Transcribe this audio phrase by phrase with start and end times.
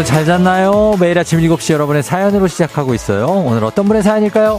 [0.00, 0.96] 여러분 잘 잤나요?
[0.98, 3.26] 매일 아침 7시 여러분의 사연으로 시작하고 있어요.
[3.26, 4.58] 오늘 어떤 분의 사연일까요?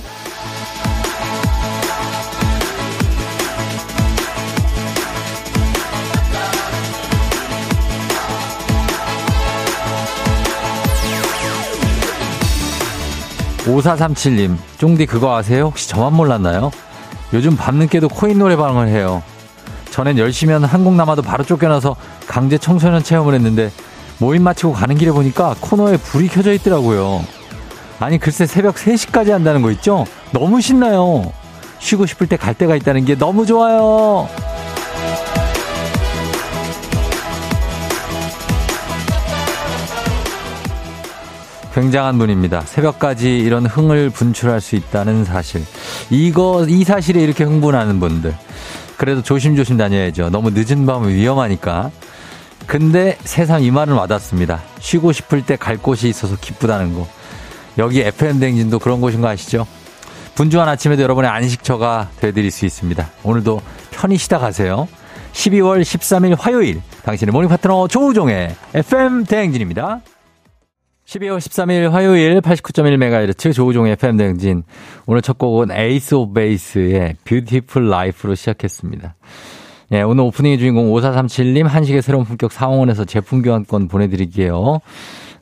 [13.65, 15.65] 5437님, 쫑디 그거 아세요?
[15.65, 16.70] 혹시 저만 몰랐나요?
[17.34, 19.23] 요즘 밤늦게도 코인 노래방을 해요.
[19.89, 21.95] 전엔 열심히 하는 한국 남아도 바로 쫓겨나서
[22.27, 23.71] 강제 청소년 체험을 했는데
[24.21, 27.25] 모임 마치고 가는 길에 보니까 코너에 불이 켜져 있더라고요.
[27.99, 30.05] 아니 글쎄 새벽 3시까지 한다는 거 있죠?
[30.32, 31.34] 너무 신나요.
[31.79, 34.29] 쉬고 싶을 때 갈 때가 있다는 게 너무 좋아요.
[41.73, 42.62] 굉장한 분입니다.
[42.62, 45.63] 새벽까지 이런 흥을 분출할 수 있다는 사실.
[46.12, 48.35] 이거, 이 사실에 이렇게 흥분하는 분들.
[48.98, 50.29] 그래도 조심조심 다녀야죠.
[50.29, 51.90] 너무 늦은 밤은 위험하니까.
[52.67, 54.62] 근데 세상 이 말은 와닿습니다.
[54.79, 57.07] 쉬고 싶을 때 갈 곳이 있어서 기쁘다는 거.
[57.77, 59.67] 여기 FM 대행진도 그런 곳인 거 아시죠?
[60.35, 63.09] 분주한 아침에도 여러분의 안식처가 되드릴 수 있습니다.
[63.23, 64.88] 오늘도 편히 쉬다 가세요.
[65.34, 70.01] 12월 13일 화요일 당신의 모닝 파트너 조우종의 FM 대행진입니다.
[71.06, 74.63] 12월 13일 화요일 89.1MHz 조우종의 FM 대행진.
[75.06, 79.16] 오늘 첫 곡은 Ace of Base의 Beautiful Life로 시작했습니다.
[79.94, 84.79] 예, 오늘 오프닝의 주인공 5437님 한식의 새로운 품격 상원에서 제품 교환권 보내드릴게요.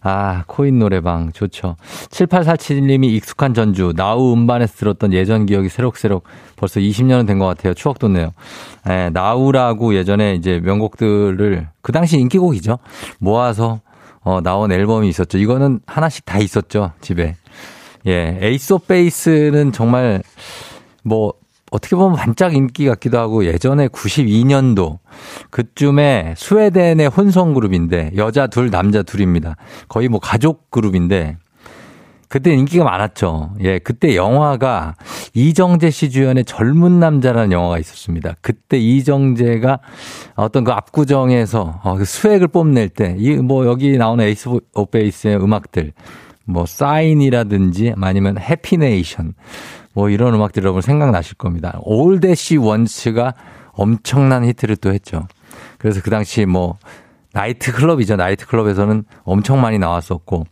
[0.01, 1.75] 아, 코인 노래방 좋죠.
[2.09, 6.23] 7847님이 익숙한 전주 NOW 음반에서 들었던 예전 기억이 새록새록
[6.55, 7.73] 벌써 20년은 된 것 같아요.
[7.75, 8.31] 추억 돋네요.
[8.89, 12.79] 예, NOW라고 예전에 이제 명곡들을 그 당시 인기곡이죠.
[13.19, 13.81] 모아서
[14.21, 15.37] 어, 나온 앨범이 있었죠.
[15.37, 16.91] 이거는 하나씩 다 있었죠.
[17.01, 17.35] 집에.
[18.07, 20.23] Ace of Base는 정말
[21.03, 21.33] 뭐
[21.71, 24.99] 어떻게 보면 반짝 인기 같기도 하고 예전에 92년도
[25.51, 29.55] 그쯤에 스웨덴의 혼성 그룹인데 여자 둘 남자 둘입니다.
[29.87, 31.37] 거의 뭐 가족 그룹인데
[32.27, 33.55] 그때 인기가 많았죠.
[33.61, 34.93] 예, 그때 영화가
[35.33, 38.35] 이정재 씨 주연의 젊은 남자라는 영화가 있었습니다.
[38.41, 39.79] 그때 이정재가
[40.35, 45.37] 어떤 그 압구정에서 어, 그 수액을 뽐낼 때, 이 뭐 여기 나오는 에이스 of Base의
[45.43, 45.91] 음악들,
[46.45, 49.33] 뭐 Sign이라든지 아니면 Happy Nation,
[49.93, 51.79] 뭐 이런 음악들 여러분 생각나실 겁니다.
[51.83, 53.33] All That She Wants가
[53.71, 55.27] 엄청난 히트를 또 했죠.
[55.77, 56.77] 그래서 그 당시 뭐
[57.33, 58.15] 나이트 클럽이죠.
[58.15, 60.45] 나이트 클럽에서는 엄청 많이 나왔었고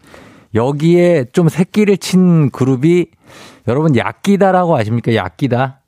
[0.53, 3.07] 여기에 좀 새끼를 친 그룹이
[3.67, 5.13] 여러분 Yaki-Da라고 아십니까?
[5.13, 5.81] Yaki-Da.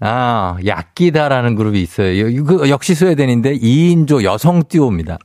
[0.00, 2.44] 아, Yaki-Da라는 그룹이 있어요.
[2.44, 5.18] 그 역시 스웨덴인데 2인조 여성 듀오입니다.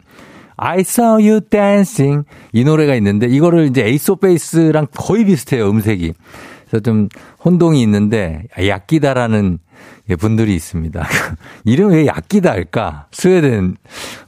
[0.57, 6.13] I saw you dancing 이 노래가 있는데 이거를 이제 에이스 오 베이스랑 거의 비슷해요, 음색이.
[6.67, 7.09] 그래서 좀
[7.43, 9.59] 혼동이 있는데 약기다라는
[10.19, 11.03] 분들이 있습니다.
[11.65, 13.07] 이름이 왜 약기다 할까?
[13.11, 13.75] 스웨덴,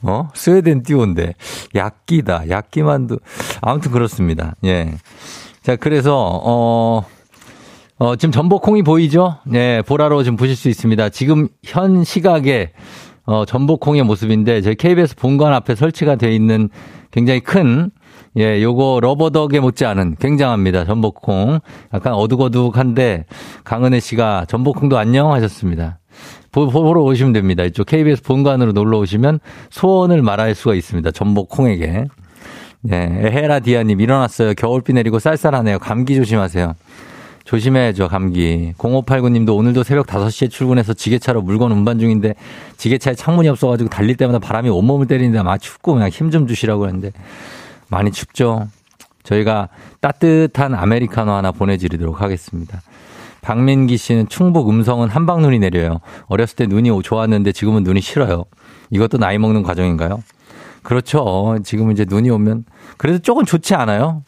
[0.02, 0.28] 어?
[0.34, 1.34] 스웨덴 띄오인데.
[1.74, 3.18] 약기다, 약기만두.
[3.60, 4.54] 아무튼 그렇습니다.
[4.64, 4.94] 예.
[5.62, 7.04] 자, 그래서, 어,
[7.98, 9.38] 어, 지금 전복콩이 보이죠?
[9.54, 11.10] 예, 보라로 지금 보실 수 있습니다.
[11.10, 12.72] 지금 현 시각에,
[13.24, 16.70] 어, 전복콩의 모습인데, 저희 KBS 본관 앞에 설치가 되어 있는
[17.12, 17.90] 굉장히 큰
[18.38, 20.84] 예, 요거 러버덕에 못지않은 굉장합니다.
[20.84, 21.58] 전복콩.
[21.92, 23.24] 약간 어둑어둑한데
[23.64, 25.98] 강은혜 씨가 전복콩도 안녕 하셨습니다.
[26.52, 27.64] 보러 오시면 됩니다.
[27.64, 29.40] 이쪽 KBS 본관으로 놀러 오시면
[29.70, 31.10] 소원을 말할 수가 있습니다.
[31.10, 32.06] 전복콩에게.
[32.80, 34.54] 네, 헤라 디아님 일어났어요.
[34.54, 35.80] 겨울비 내리고 쌀쌀하네요.
[35.80, 36.74] 감기 조심하세요.
[37.44, 38.72] 조심해야죠, 감기.
[38.78, 42.34] 0589님도 오늘도 새벽 5시에 출근해서 지게차로 물건 운반 중인데
[42.76, 47.10] 지게차에 창문이 없어가지고 달릴 때마다 바람이 온몸을 때리는데 막 춥고 그냥 힘 좀 주시라고 했는데
[47.88, 48.68] 많이 춥죠?
[49.22, 49.68] 저희가
[50.00, 52.80] 따뜻한 아메리카노 하나 보내드리도록 하겠습니다.
[53.42, 56.00] 박민기 씨는 충북 음성은 한방눈이 내려요.
[56.26, 58.44] 어렸을 때 눈이 좋았는데 지금은 눈이 싫어요.
[58.90, 60.22] 이것도 나이 먹는 과정인가요?
[60.82, 61.56] 그렇죠.
[61.64, 62.64] 지금 이제 눈이 오면
[62.96, 64.22] 그래도 조금 좋지 않아요?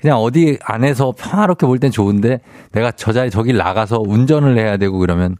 [0.00, 2.40] 그냥 어디 안에서 평화롭게 볼 땐 좋은데
[2.72, 5.36] 내가 저 자리 저길 나가서 운전을 해야 되고 그러면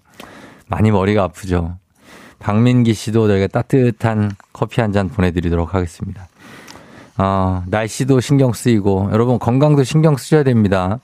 [0.69, 1.77] 많이 머리가 아프죠.
[2.39, 6.29] 박민기 씨도 저희가 따뜻한 커피 한 잔 보내드리도록 하겠습니다.
[7.21, 11.01] 어, 날씨도 신경 쓰이고 여러분 건강도 신경 쓰셔야 됩니다.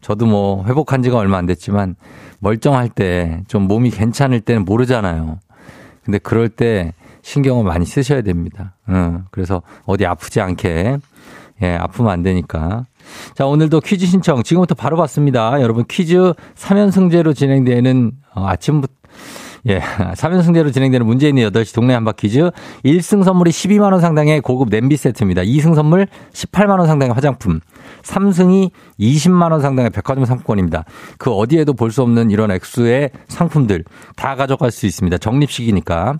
[0.00, 1.96] 저도 뭐 회복한 지가 얼마 안 됐지만
[2.38, 5.40] 멀쩡할 때 좀 몸이 괜찮을 때는 모르잖아요.
[6.04, 6.92] 근데 그럴 때
[7.22, 8.74] 신경을 많이 쓰셔야 됩니다.
[8.88, 9.24] 응.
[9.32, 10.98] 그래서 어디 아프지 않게
[11.62, 12.84] 예, 아프면 안 되니까.
[13.34, 15.60] 자, 오늘도 퀴즈 신청 지금부터 바로 받습니다.
[15.62, 18.92] 여러분 퀴즈 3연승제로 진행되는 어, 아침부터
[19.68, 19.80] 예.
[20.14, 22.50] 3연승대로 진행되는 문재인의 8시 동네 한바퀴즈.
[22.84, 25.42] 1승 선물이 12만원 상당의 고급 냄비 세트입니다.
[25.42, 27.60] 2승 선물 18만원 상당의 화장품.
[28.02, 28.70] 3승이
[29.00, 30.84] 20만원 상당의 백화점 상품권입니다.
[31.18, 33.84] 그 어디에도 볼 수 없는 이런 액수의 상품들
[34.16, 35.18] 다 가져갈 수 있습니다.
[35.18, 36.18] 적립식이니까.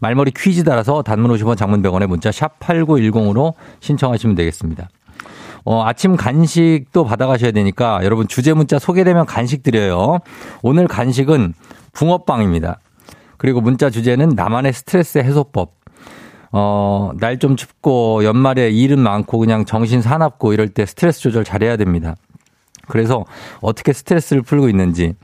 [0.00, 4.88] 말머리 퀴즈 따라서 단문 50원 장문 100원에 문자 샵 8910으로 신청하시면 되겠습니다.
[5.64, 10.18] 어, 아침 간식도 받아가셔야 되니까 여러분 주제 문자 소개되면 간식 드려요.
[10.62, 11.54] 오늘 간식은
[11.92, 12.78] 붕어빵입니다.
[13.36, 15.74] 그리고 문자 주제는 나만의 스트레스 해소법.
[16.52, 21.76] 어, 날 좀 춥고 연말에 일은 많고 그냥 정신 사납고 이럴 때 스트레스 조절 잘해야
[21.76, 22.14] 됩니다.
[22.88, 23.24] 그래서
[23.60, 25.14] 어떻게 스트레스를 풀고 있는지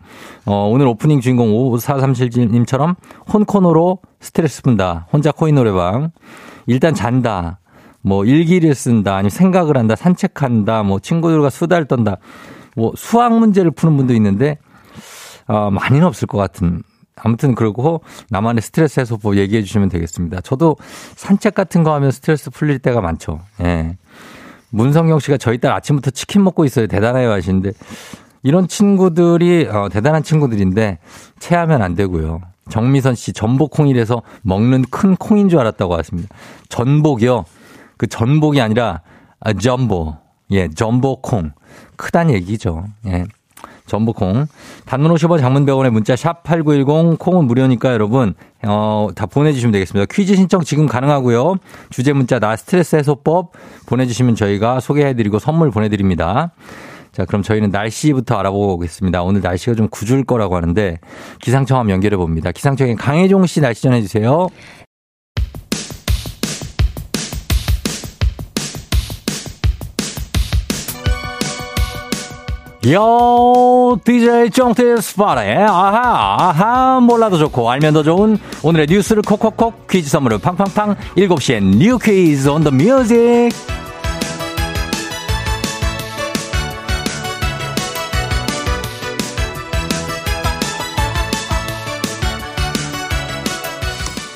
[0.46, 2.96] 어, 오늘 오프닝 주인공 5437님처럼
[3.32, 5.06] 혼코노로 스트레스 푼다.
[5.12, 6.10] 혼자 코인 노래방.
[6.66, 7.58] 일단 잔다.
[8.00, 9.16] 뭐 일기를 쓴다.
[9.16, 9.96] 아니면 생각을 한다.
[9.96, 10.82] 산책한다.
[10.84, 12.16] 뭐 친구들과 수다를 떤다.
[12.74, 14.56] 뭐 수학 문제를 푸는 분도 있는데
[15.48, 16.82] 어, 많이는 없을 것 같은
[17.16, 20.40] 아무튼 그러고 나만의 스트레스 해소법 얘기해 주시면 되겠습니다.
[20.42, 20.76] 저도
[21.16, 23.40] 산책 같은 거 하면 스트레스 풀릴 때가 많죠.
[23.62, 23.96] 예.
[24.70, 26.86] 문성경 씨가 저희 딸 아침부터 치킨 먹고 있어요.
[26.86, 27.72] 대단해요 하시는데
[28.42, 30.98] 이런 친구들이 어, 대단한 친구들인데
[31.40, 32.40] 체하면 안 되고요.
[32.68, 36.28] 정미선 씨 전복콩이라서 먹는 큰 콩인 줄 알았다고 하십니다.
[36.68, 37.44] 전복이요.
[37.96, 39.00] 그 전복이 아니라
[39.40, 40.16] 아, 점보.
[40.50, 41.52] 예, 전복콩.
[41.96, 42.84] 크단 얘기죠.
[43.06, 43.24] 예.
[43.88, 44.46] 전복콩.
[44.84, 50.06] 단문 50원 장문 100원의 문자 샵 8910 콩은 무료니까 여러분 어, 다 보내주시면 되겠습니다.
[50.12, 51.56] 퀴즈 신청 지금 가능하고요.
[51.90, 53.52] 주제 문자 나 스트레스 해소법
[53.86, 56.52] 보내주시면 저희가 소개해드리고 선물 보내드립니다.
[57.12, 59.22] 자, 그럼 저희는 날씨부터 알아보겠습니다.
[59.22, 60.98] 오늘 날씨가 좀 구줄 거라고 하는데
[61.40, 62.52] 기상청 한번 연결해 봅니다.
[62.52, 64.48] 기상청에 강혜종 씨 날씨 전해주세요.
[72.86, 80.08] Yo DJ 쫑트 스파레 아하 아하 몰라도 좋고 알면 더 좋은 오늘의 뉴스를 콕콕콕 퀴즈
[80.10, 83.50] 선물을 팡팡팡 7시엔 뉴 퀴즈 on the music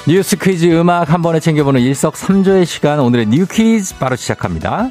[0.08, 4.90] 뉴스 퀴즈 음악 한 번에 챙겨보는 일석삼조의 시간 오늘의 뉴 퀴즈 바로 시작합니다.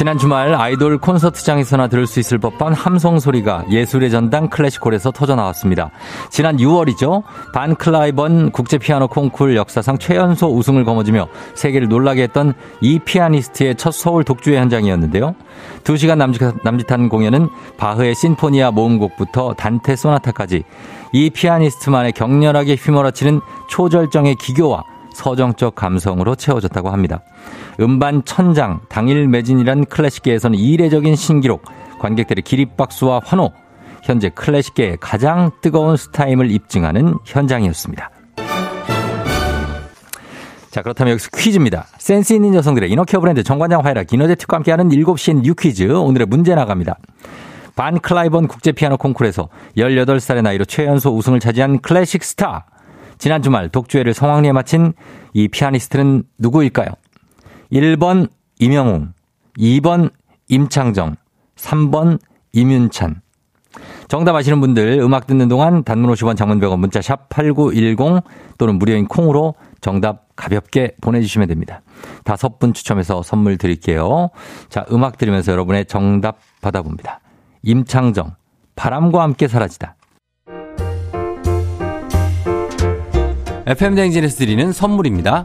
[0.00, 5.90] 지난 주말 아이돌 콘서트장에서나 들을 수 있을 법한 함성 소리가 예술의 전당 클래식홀에서 터져 나왔습니다.
[6.30, 7.22] 지난 6월이죠.
[7.52, 13.92] 반 클라이번 국제 피아노 콩쿨 역사상 최연소 우승을 거머쥐며 세계를 놀라게 했던 이 피아니스트의 첫
[13.92, 15.34] 서울 독주의 현장이었는데요.
[15.84, 20.62] 2시간 남짓, 한 공연은 바흐의 신포니아 모음곡부터 단테 소나타까지
[21.12, 24.82] 이 피아니스트만의 격렬하게 휘몰아치는 초절정의 기교와
[25.12, 27.20] 서정적 감성으로 채워졌다고 합니다.
[27.80, 31.64] 음반 천장, 당일 매진이란 클래식계에서는 이례적인 신기록,
[31.98, 33.52] 관객들의 기립박수와 환호,
[34.02, 38.10] 현재 클래식계의 가장 뜨거운 스타임을 입증하는 현장이었습니다.
[40.70, 41.86] 자, 그렇다면 여기서 퀴즈입니다.
[41.98, 45.90] 센스 있는 여성들의 inner care 브랜드 정관장 화이락 이너제틱과 함께하는 7시엔 뉴 퀴즈.
[45.90, 46.98] 오늘의 문제 나갑니다.
[47.74, 52.66] 반 클라이번 국제 피아노 콩쿠르에서 18살의 나이로 최연소 우승을 차지한 클래식 스타.
[53.18, 54.92] 지난 주말 독주회를 성황리에 마친
[55.32, 56.88] 이 피아니스트는 누구일까요?
[57.72, 59.12] 1번 임영웅,
[59.58, 60.10] 2번
[60.48, 61.16] 임창정,
[61.56, 62.18] 3번
[62.52, 63.22] 임윤찬.
[64.08, 68.24] 정답 아시는 분들 음악 듣는 동안 단문 50원 장문 100원 문자 샵 8910
[68.58, 71.82] 또는 무료인 콩으로 정답 가볍게 보내주시면 됩니다.
[72.24, 74.30] 다섯 분 추첨해서 선물 드릴게요.
[74.68, 77.20] 자, 음악 들으면서 여러분의 정답 받아봅니다.
[77.62, 78.34] 임창정,
[78.74, 79.94] 바람과 함께 사라지다.
[83.66, 85.44] FM대행진에서 드리는 선물입니다.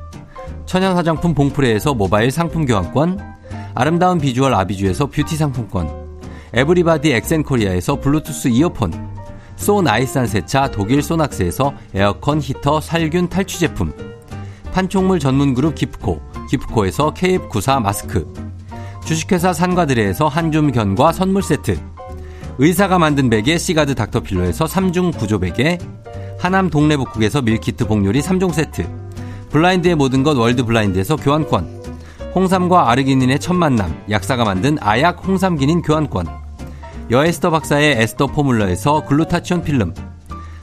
[0.65, 3.19] 천연 화장품 봉프레에서 모바일 상품 교환권,
[3.73, 5.89] 아름다운 비주얼 아비주에서 뷰티 상품권,
[6.53, 8.93] 에브리바디 엑센코리아에서 블루투스 이어폰,
[9.55, 13.93] so nice한 세차 독일 소낙스에서 에어컨 히터 살균 탈취 제품,
[14.73, 18.33] 판촉물 전문 그룹 기프코, 기프코에서 KF94 마스크,
[19.05, 21.79] 주식회사 산과드레에서 한줌 견과 선물 세트,
[22.57, 25.77] 의사가 만든 베개 시가드 닥터필러에서 3중 구조 베개,
[26.39, 29.10] 하남 동래북국에서 밀키트 복요리 3종 세트
[29.51, 31.81] 블라인드의 모든 것 월드 블라인드에서 교환권.
[32.33, 36.27] 홍삼과 아르기닌의 첫 만남 약사가 만든 아약 홍삼기닌 교환권.
[37.11, 39.93] 여에스더 박사의 에스더 포뮬러에서 글루타치온 필름,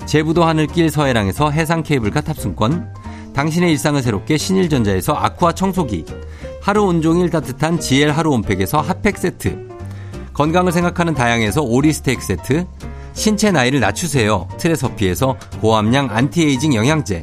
[0.07, 2.95] 제부도 하늘길 서해랑에서 해상 케이블카 탑승권,
[3.35, 6.07] 당신의 일상을 새롭게 신일전자에서 아쿠아 청소기,
[6.62, 9.68] 하루 온종일 따뜻한 GL 하루 온팩에서 핫팩 세트,
[10.33, 12.66] 건강을 생각하는 다양에서 오리 스테이크 세트,
[13.12, 14.49] 신체 나이를 낮추세요.
[14.57, 17.23] 트레서피에서 고함량 안티에이징 영양제,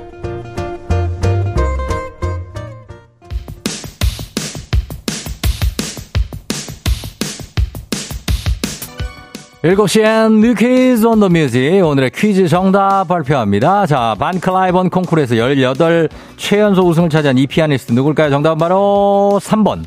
[9.63, 13.85] 7시엔 뉴퀴즈 on the music 오늘의 퀴즈 정답 발표합니다.
[13.85, 18.31] 자, 반클라이번 콩쿠르에서 18 최연소 우승을 차지한 이 피아니스트 누굴까요?
[18.31, 19.83] 정답은 바로 3번.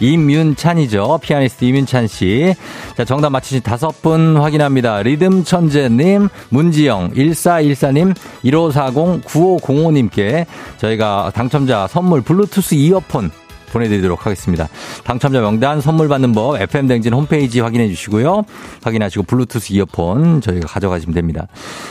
[0.00, 1.20] 임윤찬이죠.
[1.22, 2.52] 피아니스트 임윤찬 씨.
[2.96, 5.02] 자, 정답 맞히신 다섯 분 확인합니다.
[5.04, 10.46] 리듬 천재님, 문지영, 1414님, 1540, 9505님께
[10.78, 13.30] 저희가 당첨자 선물 블루투스 이어폰
[13.72, 14.68] 보내드리도록 하겠습니다.
[15.04, 18.44] 당첨자 명단 선물 받는 법 FM댕진 홈페이지 확인해 주시고요.
[18.82, 21.46] 확인하시고 블루투스 이어폰 저희가 가져가시면 됩니다.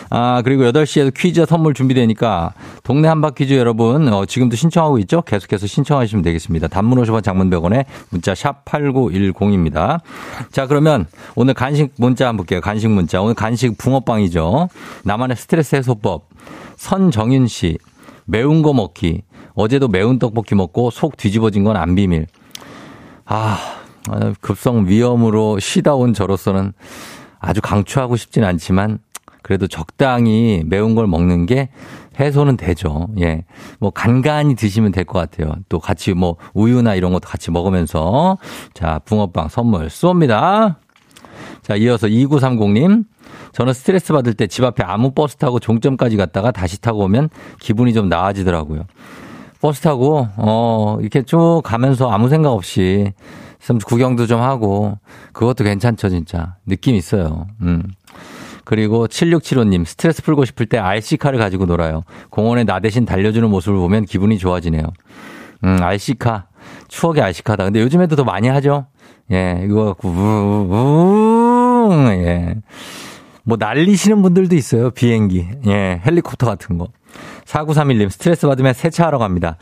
[0.09, 5.21] 아, 그리고 8시에도 퀴즈 선물 준비되니까 동네 한바 퀴즈 여러분 어, 지금도 신청하고 있죠?
[5.21, 6.67] 계속해서 신청하시면 되겠습니다.
[6.67, 9.99] 단문 50원 장문 100원에 문자 샵 8910입니다.
[10.51, 12.61] 자, 그러면 오늘 간식 문자 한번 볼게요.
[12.61, 13.21] 간식 문자.
[13.21, 14.69] 오늘 간식 붕어빵이죠.
[15.03, 16.29] 나만의 스트레스 해소법.
[16.77, 17.77] 선정윤 씨.
[18.25, 19.23] 매운 거 먹기.
[19.53, 22.27] 어제도 매운 떡볶이 먹고 속 뒤집어진 건 안 비밀.
[23.25, 23.57] 아,
[24.41, 26.73] 급성 위험으로 쉬다 온 저로서는
[27.39, 28.99] 아주 강추하고 싶진 않지만
[29.41, 31.69] 그래도 적당히 매운 걸 먹는 게
[32.19, 33.07] 해소는 되죠.
[33.19, 33.45] 예.
[33.79, 35.53] 뭐 간간히 드시면 될 것 같아요.
[35.69, 38.37] 또 같이 뭐 우유나 이런 것도 같이 먹으면서
[38.73, 40.75] 자, 붕어빵 선물 쏩니다.
[41.63, 43.05] 자, 이어서 2930님.
[43.53, 47.29] 저는 스트레스 받을 때 집 앞에 아무 버스 타고 종점까지 갔다가 다시 타고 오면
[47.59, 48.83] 기분이 좀 나아지더라고요.
[49.61, 53.13] 버스 타고 어 이렇게 쭉 가면서 아무 생각 없이
[53.59, 54.97] 좀 구경도 좀 하고
[55.33, 57.47] 그것도 괜찮죠 진짜 느낌 있어요.
[57.61, 57.83] 음.
[58.65, 62.03] 그리고 7675님 스트레스 풀고 싶을 때 RC카를 가지고 놀아요.
[62.29, 64.83] 공원에 나 대신 달려주는 모습을 보면 기분이 좋아지네요.
[65.63, 66.47] 음 RC카
[66.87, 67.65] 추억의 RC카다.
[67.65, 68.87] 근데 요즘에도 더 많이 하죠.
[69.31, 72.55] 예 이거 갖고 우우 예.
[73.43, 74.89] 뭐 날리시는 분들도 있어요.
[74.91, 76.87] 비행기 예 헬리콥터 같은 거.
[77.45, 79.57] 4931님, 스트레스 받으면 세차하러 갑니다.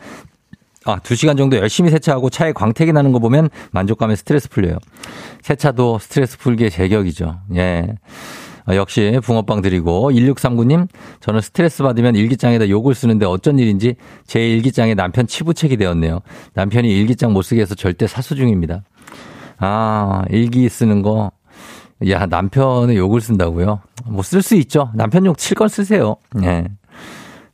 [0.85, 4.77] 아, 2시간 정도 열심히 세차하고 차에 광택이 나는 거 보면 만족감에 스트레스 풀려요.
[5.41, 7.39] 세차도 스트레스 풀기의 제격이죠.
[7.55, 7.95] 예.
[8.65, 10.87] 아, 역시 붕어빵 드리고 1639님
[11.21, 13.95] 저는 스트레스 받으면 일기장에다 욕을 쓰는데 어쩐 일인지
[14.27, 16.19] 제 일기장에 남편 치부책이 되었네요.
[16.53, 18.83] 남편이 일기장 못 쓰게 해서 절대 사수 중입니다.
[19.57, 21.31] 아 일기 쓰는 거.
[22.09, 23.81] 야 남편의 욕을 쓴다고요?
[24.05, 24.89] 뭐 쓸 수 있죠.
[24.95, 26.15] 남편 욕 칠 건 쓰세요.
[26.43, 26.65] 예.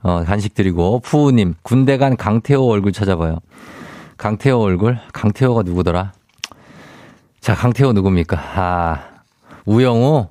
[0.06, 3.40] 어, 간식 드리고, 푸우님, 군대 간 강태호 얼굴 찾아봐요.
[4.18, 5.00] 강태호 얼굴?
[5.14, 6.14] 강태호가 누구더라?
[7.42, 8.38] 자, 강태호 누굽니까?
[8.38, 9.00] 아,
[9.66, 10.28] 우영우?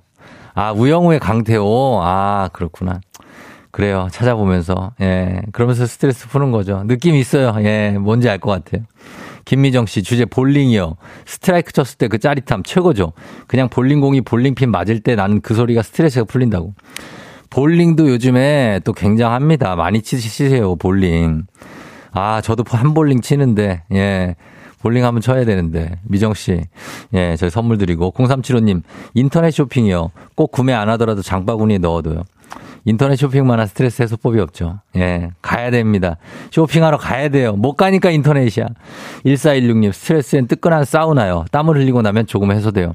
[0.54, 2.00] 아, 우영우의 강태호.
[2.04, 3.00] 아, 그렇구나.
[3.72, 4.06] 그래요.
[4.12, 4.92] 찾아보면서.
[5.00, 5.42] 예.
[5.50, 6.84] 그러면서 스트레스 푸는 거죠.
[6.86, 7.52] 느낌 있어요.
[7.64, 7.96] 예.
[7.98, 8.84] 뭔지 알 것 같아요.
[9.44, 10.94] 김미정 씨, 주제 볼링이요.
[11.26, 13.12] 스트라이크 쳤을 때 그 짜릿함 최고죠.
[13.48, 16.74] 그냥 볼링공이 볼링핀 맞을 때 나는 그 소리가 스트레스가 풀린다고.
[17.54, 19.76] 볼링도 요즘에 또 굉장합니다.
[19.76, 21.44] 많이 치시세요, 볼링.
[22.10, 24.34] 아, 저도 한 볼링 치는데, 예.
[24.82, 25.92] 볼링 한번 쳐야 되는데.
[26.02, 26.62] 미정 씨.
[27.14, 28.10] 예, 저희 선물 드리고.
[28.10, 28.82] 0375님,
[29.14, 30.10] 인터넷 쇼핑이요.
[30.34, 32.24] 꼭 구매 안 하더라도 장바구니에 넣어둬요.
[32.86, 34.80] 인터넷 쇼핑만한 스트레스 해소법이 없죠.
[34.96, 36.16] 예, 가야 됩니다.
[36.50, 37.52] 쇼핑하러 가야 돼요.
[37.52, 38.66] 못 가니까 인터넷이야.
[39.24, 41.44] 1416님, 스트레스엔 뜨끈한 사우나요.
[41.52, 42.94] 땀을 흘리고 나면 조금 해소돼요.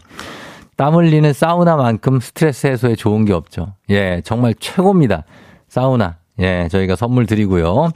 [0.79, 3.73] 땀 흘리는 사우나만큼 스트레스 해소에 좋은 게 없죠.
[3.89, 5.25] 예, 정말 최고입니다.
[5.67, 6.15] 사우나.
[6.39, 7.89] 예, 저희가 선물 드리고요.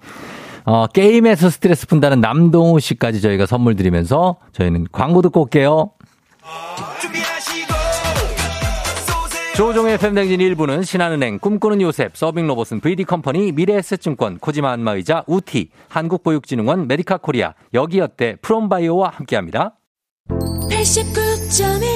[0.66, 5.92] 어, 게임에서 스트레스 푼다는 남동우 씨까지 저희가 선물 드리면서 저희는 광고 듣고 올게요.
[9.56, 17.54] 조우종의 FM댕진 1부는 신한은행, 꿈꾸는 요셉, 서빙로봇은 VD컴퍼니, 미래에셋증권, 코지마 안마의자, 우티, 한국보육진흥원, 메디카 코리아,
[17.74, 19.78] 여기어때, 프롬바이오와 함께합니다.
[20.28, 21.93] 89.1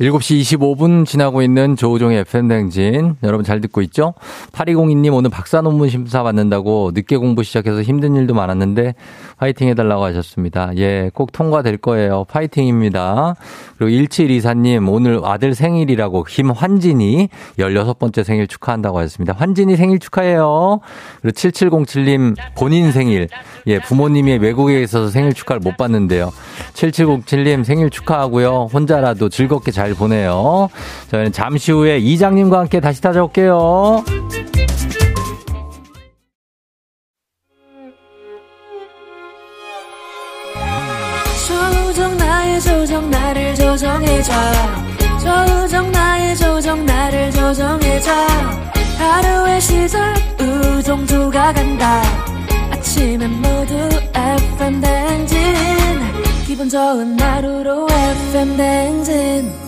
[0.00, 3.16] 7시 25분 지나고 있는 조우종의 FM댕진.
[3.24, 4.14] 여러분 잘 듣고 있죠?
[4.52, 8.94] 8202님 오늘 박사 논문 심사 받는다고 늦게 공부 시작해서 힘든 일도 많았는데
[9.38, 10.70] 파이팅 해달라고 하셨습니다.
[10.76, 12.24] 예, 꼭 통과될 거예요.
[12.28, 13.34] 파이팅입니다.
[13.76, 17.28] 그리고 1724님 오늘 아들 생일이라고 김환진이
[17.58, 19.32] 16번째 생일 축하한다고 하셨습니다.
[19.32, 20.78] 환진이 생일 축하해요.
[21.22, 23.28] 그리고 7707님 본인 생일.
[23.66, 26.30] 예, 부모님이 외국에 있어서 생일 축하를 못 받는데요.
[26.74, 28.68] 7707님 생일 축하하고요.
[28.72, 30.68] 혼자라도 즐겁게 잘 보내요.
[31.10, 34.04] 저희는 잠시 후에 이장님과 함께 다시 찾아올게요.
[41.48, 44.32] 조정 나의 조정 나를 조정해줘.
[45.22, 48.10] 조정 나의 조정 나를 조정해줘.
[48.98, 52.02] 하루의 시절 우정조가 간다.
[52.70, 53.74] 아침엔 모두
[54.14, 55.38] FM 댕진.
[56.46, 59.67] 기분 좋은 하루로 FM 댕진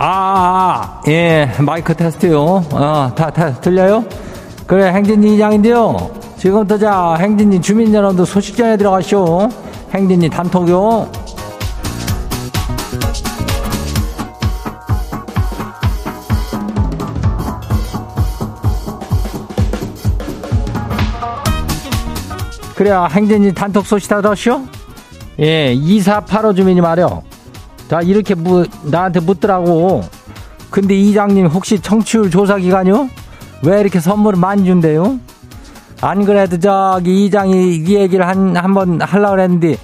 [0.00, 2.40] 아, 예, 마이크 테스트요.
[2.40, 4.04] 어, 다, 다, 들려요?
[4.66, 6.10] 그래, 행진이 이장인데요.
[6.36, 9.48] 지금부터 자, 행진이 주민 여러분들 소식 전해 들어가시오.
[9.92, 11.10] 행진이 단톡요.
[22.76, 24.62] 그래야 행진이 단톡 소식 다 들었쇼?
[25.40, 27.22] 예, 2485 주민이 말이요.
[27.88, 30.02] 자, 이렇게 무, 나한테 묻더라고.
[30.70, 33.08] 근데 이장님 혹시 청취율 조사 기간이요?
[33.64, 35.18] 왜 이렇게 선물을 많이 준대요?
[36.02, 39.76] 안 그래도 저기 이장이 이 얘기를 한, 한번 하려고 그랬는데,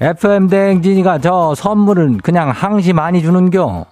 [0.00, 3.86] FM 대행진이가 저 선물을 그냥 항시 많이 주는겨.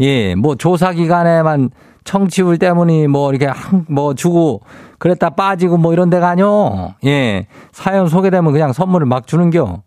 [0.00, 1.70] 예, 뭐 조사 기간에만
[2.04, 4.62] 청취율 때문에 뭐 이렇게 한, 뭐 주고
[4.98, 6.94] 그랬다 빠지고 뭐 이런 데가 아니요.
[7.04, 9.82] 예, 사연 소개되면 그냥 선물을 막 주는겨.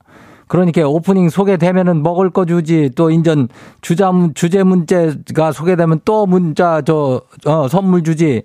[0.49, 3.47] 그러니까 오프닝 소개되면은 먹을 거 주지 또 인전
[3.81, 8.43] 주자 주제 문제가 소개되면 또 문자 저 어, 선물 주지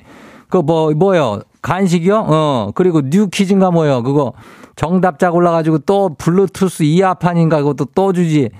[0.48, 4.34] 그 뭐 뭐요 간식이요 어 그리고 뉴 퀴즈인가 뭐요 그거
[4.76, 8.50] 정답자 골라가지고 또 블루투스 이어폰인가 그것도 또 주지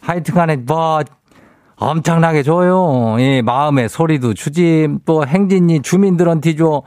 [0.00, 1.02] 하여튼간에 뭐
[1.76, 3.16] 엄청나게 줘요.
[3.18, 4.88] 예, 마음의 소리도 주지.
[5.04, 6.82] 또 행진이 주민들한테 줘.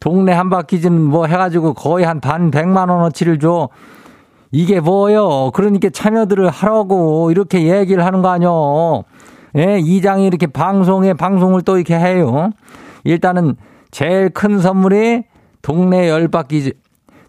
[0.00, 3.68] 동네 한 바퀴즈는 뭐 해가지고 거의 한 반 백만 원어치를 줘.
[4.52, 5.50] 이게 뭐요?
[5.54, 9.04] 그러니까 참여들을 하라고 이렇게 얘기를 하는 거 아니요?
[9.56, 12.50] 예, 이장이 이렇게 방송에 방송을 또 이렇게 해요.
[13.04, 13.56] 일단은
[13.90, 15.24] 제일 큰 선물이
[15.62, 16.72] 동네 열 바퀴,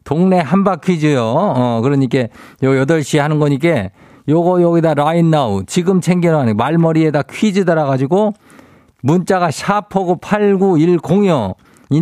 [0.04, 1.22] 동네 한 바퀴즈요.
[1.24, 2.28] 어, 그러니까 요
[2.62, 3.90] 8시 하는 거니까
[4.28, 8.34] 요거 여기다 라인 나우 지금 챙겨놔는 말머리에다 퀴즈 달아가지고
[9.02, 11.56] 문자가 샤퍼고 89106이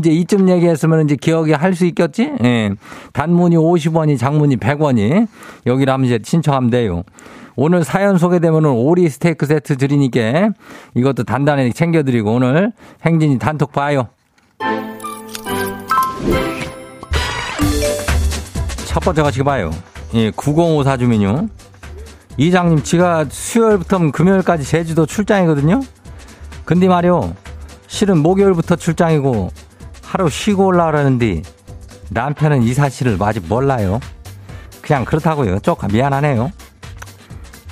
[0.03, 2.31] 제 이쯤 얘기했으면 이제 기억이 할 수 있겠지?
[2.43, 2.71] 예.
[3.13, 5.27] 단문이 50원이 장문이 100원이
[5.65, 7.03] 여기로 하면 이제 신청하면 돼요.
[7.55, 10.49] 오늘 사연 소개되면 오리 스테이크 세트 드리니까
[10.95, 12.71] 이것도 단단히 챙겨드리고 오늘
[13.05, 14.07] 행진이 단톡 봐요.
[18.85, 19.71] 첫 번째 가 지금 봐요.
[20.13, 21.47] 예, 9054 주민요.
[22.37, 25.81] 이장님, 지가 수요일부터 금요일까지 제주도 출장이거든요?
[26.65, 27.33] 근데 말이요.
[27.87, 29.49] 실은 목요일부터 출장이고
[30.11, 31.41] 하루 쉬고 올라오라는데
[32.09, 34.01] 남편은 이 사실을 아직 몰라요.
[34.81, 35.59] 그냥 그렇다고요.
[35.59, 36.51] 조금 미안하네요.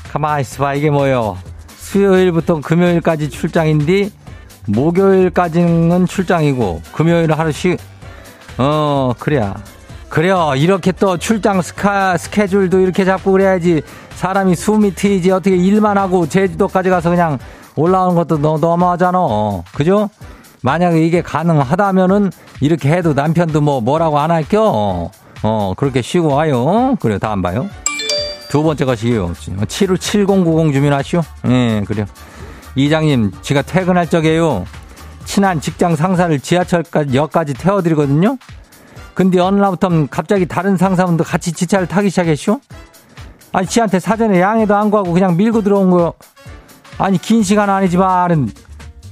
[0.10, 0.76] 가만히 있어봐.
[0.76, 1.38] 이게 뭐요?
[1.76, 4.12] 수요일부터 금요일까지 출장인데
[4.68, 7.76] 목요일까지는 출장이고 금요일은 하루 쉬,
[8.58, 9.56] 어, 그래야.
[10.08, 10.54] 그래요.
[10.56, 16.90] 이렇게 또 출장 스카, 스케줄도 이렇게 잡고 그래야지 사람이 숨이 트이지 어떻게 일만 하고 제주도까지
[16.90, 17.38] 가서 그냥
[17.76, 19.20] 올라오는 것도 너, 너무하잖아.
[19.74, 20.10] 그죠?
[20.62, 25.12] 만약에 이게 가능하다면은 이렇게 해도 남편도 뭐 뭐라고 안 할겨?
[25.42, 26.96] 어, 그렇게 쉬고 와요.
[27.00, 27.70] 그래, 다음 봐요.
[28.50, 29.34] 두 번째 것이요.
[29.68, 31.22] 757090 주민하시오.
[31.48, 32.06] 예, 그래요.
[32.76, 34.66] 이장님, 제가 퇴근할 적에요.
[35.26, 38.38] 친한 직장 상사를 지하철까지, 역까지 태워드리거든요.
[39.14, 42.60] 근데 어느 날부터 갑자기 다른 상사분도 같이 지차를 타기 시작했쇼?
[43.52, 46.14] 아니, 지한테 사전에 양해도 안 구하고 그냥 밀고 들어온 거요.
[46.98, 48.50] 아니, 긴 시간 아니지만은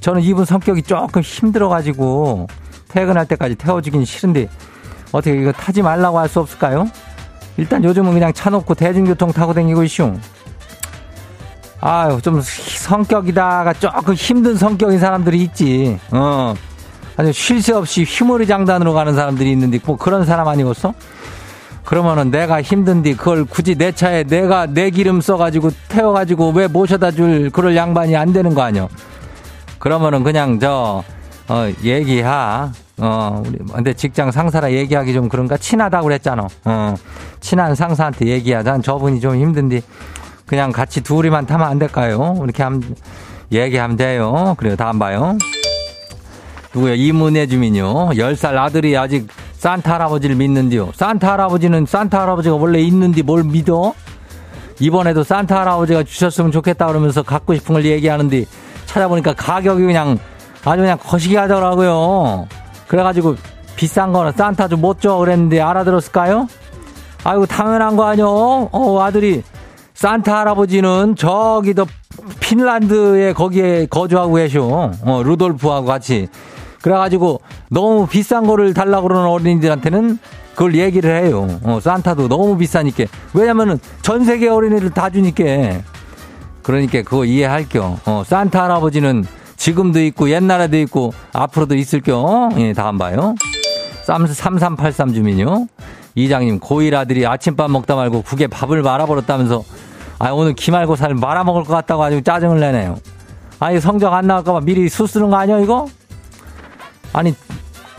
[0.08, 2.48] 저는 이분 성격이 조금 힘들어가지고
[2.88, 4.48] 퇴근할 때까지 태워주긴 싫은데
[5.12, 6.88] 어떻게 이거 타지 말라고 할 수 없을까요?
[7.58, 10.14] 일단 요즘은 그냥 차 놓고 대중교통 타고 다니고 있슈.
[11.82, 16.00] 아유, 좀 성격이다가 조금 힘든 성격인 사람들이 있지.
[16.12, 16.54] 어.
[17.18, 20.94] 아주 쉴 새 없이 휘몰이 장단으로 가는 사람들이 있는데 뭐 그런 사람 아니겠어?
[21.84, 27.50] 그러면은 내가 힘든데 그걸 굳이 내 차에 내가 내 기름 써가지고 태워가지고 왜 모셔다 줄
[27.50, 28.88] 그럴 양반이 안 되는 거 아니야?
[29.80, 31.04] 그러면은 그냥 저,
[31.48, 32.72] 어, 얘기하.
[33.00, 35.58] 어, 우리, 근데 직장 상사라 얘기하기 좀 그런가?
[35.58, 36.48] 친하다고 그랬잖아.
[36.66, 36.96] 어,
[37.40, 38.80] 친한 상사한테 얘기하자.
[38.82, 39.82] 저분이 좀 힘든데,
[40.46, 42.36] 그냥 같이 둘이만 타면 안 될까요?
[42.44, 42.96] 이렇게 하면,
[43.52, 44.56] 얘기하면 돼요.
[44.58, 44.76] 그래요.
[44.76, 45.38] 다음 봐요.
[46.74, 46.94] 누구야?
[46.96, 48.10] 이문혜 주민요.
[48.10, 50.92] 10살 아들이 아직 산타 할아버지를 믿는디요.
[50.94, 53.94] 산타 할아버지는 산타 할아버지가 원래 있는디 뭘 믿어?
[54.80, 58.46] 이번에도 산타 할아버지가 주셨으면 좋겠다 그러면서 갖고 싶은 걸 얘기하는데
[58.88, 60.18] 찾아보니까 가격이 그냥
[60.66, 62.48] 아주 그냥 거시기 하더라고요.
[62.88, 63.36] 그래가지고
[63.76, 66.48] 비싼 거는 산타 좀 못 줘 그랬는데 알아들었을까요?
[67.24, 68.28] 아이고 당연한 거 아니요.
[68.72, 69.44] 어 아들이
[69.94, 71.86] 산타 할아버지는 저기도
[72.40, 74.92] 핀란드에 거기에 거주하고 계셔.
[75.04, 76.28] 어 루돌프하고 같이.
[76.82, 80.20] 그래가지고 너무 비싼 거를 달라고 그러는 어린이들한테는
[80.54, 81.48] 그걸 얘기를 해요.
[81.64, 83.04] 어, 산타도 너무 비싸니까.
[83.34, 85.44] 왜냐면은 전 세계 어린이를 다 주니까.
[86.68, 87.98] 그러니까 그거 이해할 겸.
[88.06, 89.24] 어, 산타 할아버지는
[89.56, 92.52] 지금도 있고 옛날에도 있고 앞으로도 있을 겸.
[92.60, 93.36] 예, 다음 봐요.
[94.04, 95.68] 3383 주민요.
[96.16, 99.64] 이장님, 고1 아들이 아침밥 먹다 말고 국에 밥을 말아버렸다면서
[100.20, 102.98] 아, 오늘 기말고사를 말아먹을 것 같다고 아주 짜증을 내네요.
[103.62, 105.88] 아니, 성적 안 나올까봐 미리 수 쓰는 거 아니야, 이거?
[107.14, 107.34] 아니,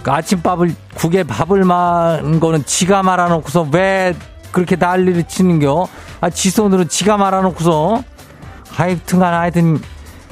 [0.05, 4.15] 아침밥을, 국에 밥을 만 거는 지가 말아놓고서 왜
[4.53, 5.89] 그렇게 난리를 치는겨?
[6.21, 8.18] 아, 지 손으로 지가 말아놓고서.
[8.79, 9.81] 하여튼간 하여튼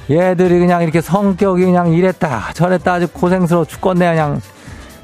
[0.08, 4.40] 얘들이 그냥 이렇게 성격이 그냥 이랬다 저랬다 아주 고생스러워 죽겠네 그냥.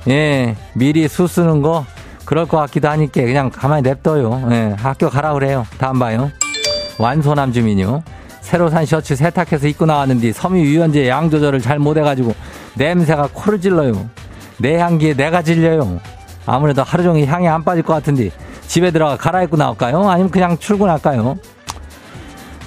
[0.09, 1.85] 예 미리 수 쓰는 거
[2.25, 4.49] 그럴 것 같기도 하니까 그냥 가만히 냅둬요.
[4.53, 5.67] 예 학교 가라 그래요.
[5.77, 6.31] 다음 봐요.
[6.99, 8.05] 완소남 주민요.
[8.41, 12.33] 새로 산 셔츠 세탁해서 입고 나왔는데 섬유 유연제 양 조절을 잘 못해가지고
[12.75, 14.09] 냄새가 코를 찔러요.
[14.59, 15.99] 내 향기에 내가 질려요.
[16.47, 18.31] 아무래도 하루 종일 향이 안 빠질 것 같은데
[18.69, 20.09] 집에 들어가 갈아입고 나올까요?
[20.09, 21.39] 아니면 그냥 출근할까요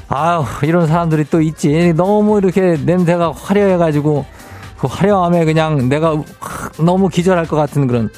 [0.07, 1.93] 아우 이런 사람들이 또 있지.
[1.95, 4.25] 너무 이렇게 냄새가 화려해가지고
[4.77, 6.15] 그 화려함에 그냥 내가
[6.79, 8.09] 너무 기절할 것 같은 그런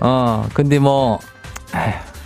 [0.00, 1.18] 어 근데 뭐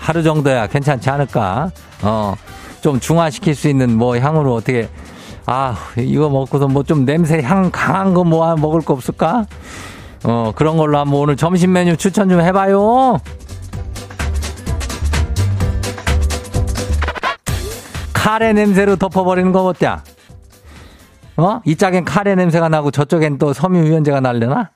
[0.01, 1.71] 하루 정도야 괜찮지 않을까?
[2.03, 2.35] 어
[2.81, 4.89] 좀 중화시킬 수 있는 뭐 향으로 어떻게
[5.47, 9.47] 아 이거 먹고서 뭐 좀 냄새 향 강한 거 뭐 먹을 거 없을까?
[10.25, 13.19] 어 그런 걸로 한번 오늘 점심 메뉴 추천 좀 해봐요.
[18.29, 20.03] 카레 냄새로 덮어버리는 거 어때야?
[21.39, 21.63] 어?
[21.65, 24.69] 이짝엔 카레 냄새가 나고 저쪽엔 또 섬유유연제가 날려나?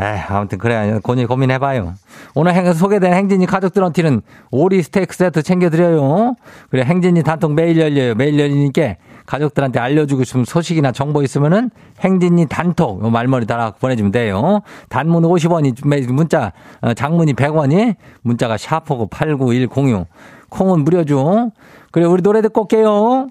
[0.00, 1.92] 에 아무튼 그래 고민 고민해봐요.
[2.34, 6.36] 오늘 행, 소개된 행진이 가족들한테는 오리 스테이크 세트 챙겨드려요.
[6.70, 8.14] 그래 행진이 단톡 매일 열려요.
[8.14, 8.94] 매일 열리니까
[9.26, 14.60] 가족들한테 알려주고 싶은 소식이나 정보 있으면은 행진이 단톡 말머리 달아 보내주면 돼요.
[14.88, 20.06] 단문 50원이 문자 어, 장문이 100원이 문자가 샤프고 89106
[20.48, 21.50] 콩은 무료죠.
[21.90, 23.28] 그래, 우리 노래 듣고 올게요.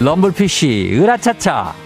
[0.00, 1.83] 럼블피쉬, 으라차차.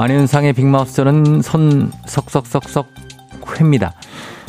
[0.00, 2.86] 안윤상의 빅마우스는 선 석석석석
[3.48, 3.94] 회입니다.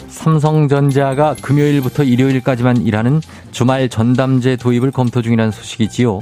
[0.08, 3.20] 삼성전자가 금요일부터 일요일까지만 일하는
[3.52, 6.22] 주말 전담제 도입을 검토 중이라는 소식이지요.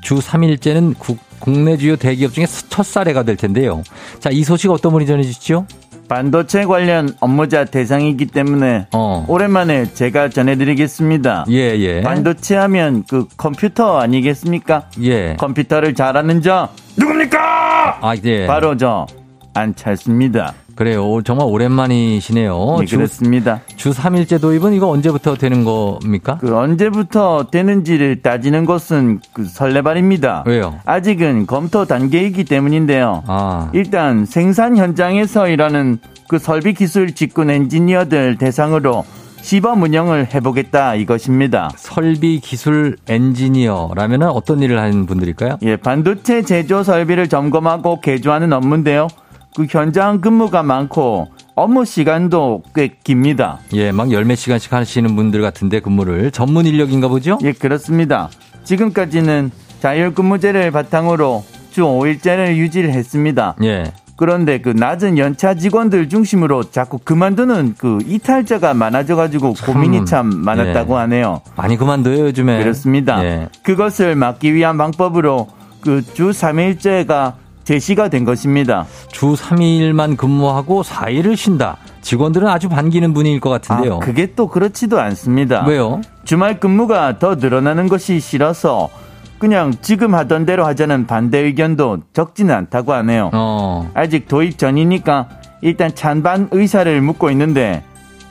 [0.00, 3.84] 주 3일째는 국, 국내 주요 대기업 중에 첫 사례가 될 텐데요.
[4.18, 5.66] 자, 이 소식 어떤 분이 전해주시죠?
[6.08, 9.24] 반도체 관련 업무자 대상이기 때문에 어.
[9.28, 11.46] 오랜만에 제가 전해드리겠습니다.
[11.50, 12.00] 예, 예.
[12.02, 14.88] 반도체 하면 그 컴퓨터 아니겠습니까?
[15.02, 15.36] 예.
[15.36, 17.98] 컴퓨터를 잘하는 자 누굽니까?
[18.02, 18.46] 아, 예.
[18.46, 19.06] 바로 저
[19.54, 20.54] 안찰습니다.
[20.74, 21.20] 그래요.
[21.22, 22.76] 정말 오랜만이시네요.
[22.80, 23.60] 네, 그렇습니다.
[23.76, 26.38] 주 3일째 도입은 이거 언제부터 되는 겁니까?
[26.40, 30.44] 그 언제부터 되는지를 따지는 것은 그 설레발입니다.
[30.46, 30.78] 왜요?
[30.84, 33.22] 아직은 검토 단계이기 때문인데요.
[33.26, 33.70] 아.
[33.72, 39.04] 일단 생산 현장에서 일하는 그 설비 기술 직군 엔지니어들 대상으로
[39.44, 41.70] 시범 운영을 해보겠다 이것입니다.
[41.76, 45.58] 설비 기술 엔지니어라면 어떤 일을 하는 분들일까요?
[45.62, 49.08] 예, 반도체 제조 설비를 점검하고 개조하는 업무인데요.
[49.54, 53.60] 그 현장 근무가 많고 업무 시간도 꽤 깁니다.
[53.74, 57.38] 예, 막 열몇 시간씩 하시는 분들 같은데 근무를 전문 인력인가 보죠?
[57.42, 58.28] 예, 그렇습니다.
[58.64, 63.54] 지금까지는 자율근무제를 바탕으로 주 5일제를 유지를 했습니다.
[63.62, 63.92] 예.
[64.16, 70.94] 그런데 그 낮은 연차 직원들 중심으로 자꾸 그만두는 그 이탈자가 많아져가지고 참, 고민이 참 많았다고
[70.94, 70.98] 예.
[71.00, 71.40] 하네요.
[71.56, 72.58] 많이 그만둬요 요즘에.
[72.60, 73.24] 그렇습니다.
[73.24, 73.48] 예.
[73.62, 75.48] 그것을 막기 위한 방법으로
[75.80, 77.34] 그 주 3일제가
[77.64, 78.86] 제시가 된 것입니다.
[79.08, 81.78] 주 3일만 근무하고 4일을 쉰다.
[82.02, 83.96] 직원들은 아주 반기는 분위기일 것 같은데요.
[83.96, 85.64] 아, 그게 또 그렇지도 않습니다.
[85.66, 86.00] 왜요?
[86.24, 88.90] 주말 근무가 더 늘어나는 것이 싫어서
[89.38, 93.30] 그냥 지금 하던 대로 하자는 반대 의견도 적지는 않다고 하네요.
[93.32, 93.90] 어.
[93.94, 95.28] 아직 도입 전이니까
[95.62, 97.82] 일단 찬반 의사를 묻고 있는데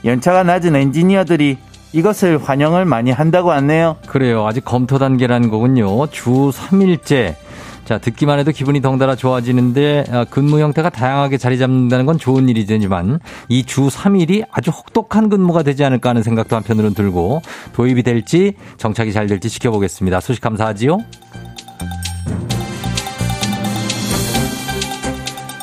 [0.06, 1.58] 연차가 낮은 엔지니어들이
[1.94, 3.98] 이것을 환영을 많이 한다고 하네요.
[4.08, 4.46] 그래요.
[4.48, 6.08] 아직 검토 단계라는 거군요.
[6.08, 7.36] 주 3일째.
[7.86, 13.20] 자, 듣기만 해도 기분이 덩달아 좋아지는데 아, 근무 형태가 다양하게 자리 잡는다는 건 좋은 일이지만
[13.50, 17.42] 이 주 3일이 아주 혹독한 근무가 되지 않을까 하는 생각도 한편으로는 들고
[17.74, 20.20] 도입이 될지 정착이 잘 될지 지켜보겠습니다.
[20.20, 21.00] 소식 감사하지요.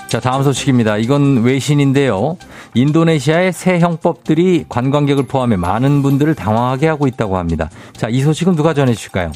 [0.09, 0.97] 자, 다음 소식입니다.
[0.97, 2.37] 이건 외신인데요.
[2.75, 7.71] 인도네시아의 새 형법들이 관광객을 포함해 많은 분들을 당황하게 하고 있다고 합니다.
[7.93, 9.31] 자, 이 소식은 누가 전해 주실까요?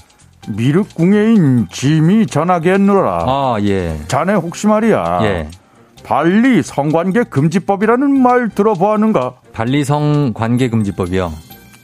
[0.48, 3.24] 미륵궁예인 짐이 전하겠노라.
[3.26, 3.98] 아, 예.
[4.09, 5.18] 자네 혹시 말이야.
[5.22, 5.48] 예.
[6.04, 9.35] 발리 성관계 금지법이라는 말 들어보았는가?
[9.52, 11.33] 발리 성관계 금지법이요?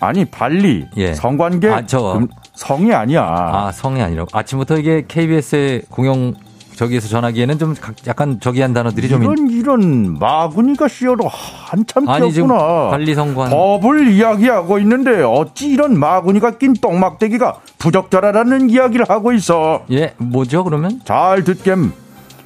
[0.00, 1.14] 아니, 발리 예.
[1.14, 3.22] 성관계 아, 저, 금, 성이 아니야.
[3.24, 6.34] 아, 성이 아니라 아침부터 이게 KBS의 공영
[6.80, 7.74] 저기에서 전하기에는 좀
[8.06, 14.78] 약간 저기한 단어들이 좀 이런 이런 마구니가 씌어도 한참 아니, 지금 관리 성관 법을 이야기하고
[14.78, 19.82] 있는데 어찌 이런 마구니가 낀 똥막대기가 부적절하다는 이야기를 하고 있어.
[19.90, 21.02] 예, 뭐죠 그러면?
[21.04, 21.92] 잘 듣겜.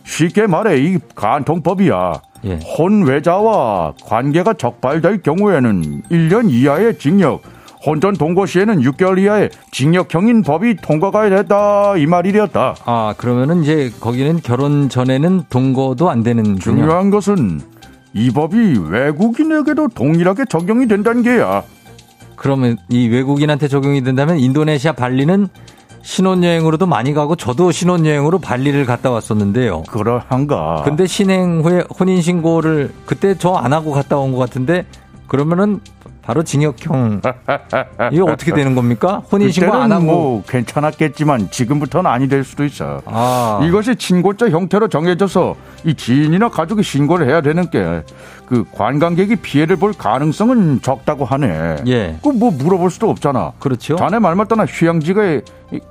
[0.03, 2.20] 쉽게 말해 이 간통법이야.
[2.47, 2.59] 예.
[2.77, 7.40] 혼외자와 관계가 적발될 경우에는 1년 이하의 징역,
[7.85, 12.75] 혼전 동거 시에는 6개월 이하의 징역형인 법이 통과가 됐다 이 말이었다.
[12.85, 17.61] 아 그러면은 이제 거기는 결혼 전에는 동거도 안 되는 중요한 것은
[18.14, 21.62] 이 법이 외국인에게도 동일하게 적용이 된다는 게야.
[22.37, 25.49] 그러면 이 외국인한테 적용이 된다면 인도네시아 발리는
[26.03, 29.85] 신혼여행으로도 많이 가고 저도 신혼여행으로 발리를 갔다 왔었는데요.
[29.85, 30.83] 그러한가.
[30.85, 34.85] 근데 신행 후에 혼인신고를 그때 저 안 하고 갔다 온 것 같은데
[35.29, 35.81] 그러면은
[36.25, 37.21] 바로 징역형.
[38.13, 39.23] 이게 어떻게 되는 겁니까?
[39.31, 40.05] 혼인신고 안 하고.
[40.05, 43.03] 뭐 괜찮았겠지만 지금부터는 아니 될 수도 있어.
[43.07, 43.61] 아.
[43.63, 48.03] 이것이 친고죄 형태로 정해져서 이 지인이나 가족이 신고를 해야 되는 게
[48.47, 51.77] 그 관광객이 피해를 볼 가능성은 적다고 하네.
[51.87, 52.19] 예.
[52.23, 53.53] 그뭐 물어볼 수도 없잖아.
[53.59, 53.97] 그렇죠.
[53.97, 55.41] 자네 말 맞다나 휴양지가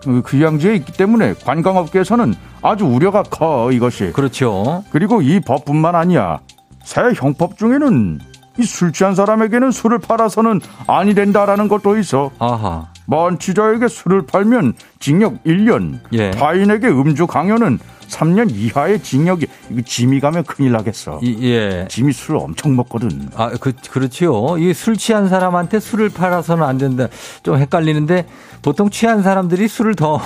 [0.04, 4.12] 그 휴양지에 있기 때문에 관광업계에서는 아주 우려가 커 이것이.
[4.14, 4.84] 그렇죠.
[4.92, 6.40] 그리고 이 법뿐만 아니야.
[6.84, 8.20] 새 형법 중에는
[8.60, 12.32] 이 술 취한 사람에게는 술을 팔아서는 아니 된다라는 것도 있어.
[12.40, 12.88] 아하.
[13.06, 16.32] 만취자에게 술을 팔면 징역 1년, 예.
[16.32, 21.20] 타인에게 음주 강요는 3년 이하의 징역이 이거 짐이 가면 큰일 나겠어.
[21.24, 21.88] 이, 예.
[21.90, 23.30] 짐이 술을 엄청 먹거든.
[23.36, 24.58] 아, 그 그렇지요.
[24.60, 27.08] 이 술 취한 사람한테 술을 팔아서는 안 된다.
[27.42, 28.28] 좀 헷갈리는데
[28.62, 30.22] 보통 취한 사람들이 술을 더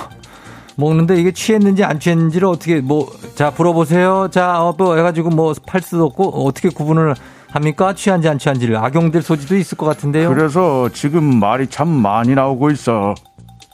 [0.76, 4.28] 먹는데 이게 취했는지 안 취했는지를 어떻게 뭐자 물어보세요.
[4.30, 7.14] 자, 어, 뭐 해가지고 뭐 팔 수도 없고 어떻게 구분을
[7.50, 7.94] 합니까?
[7.94, 10.28] 취한지 안 취한지를 악용될 소지도 있을 것 같은데요.
[10.28, 13.14] 그래서 지금 말이 참 많이 나오고 있어.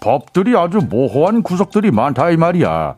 [0.00, 2.94] 법들이 아주 모호한 구석들이 많다 이 말이야.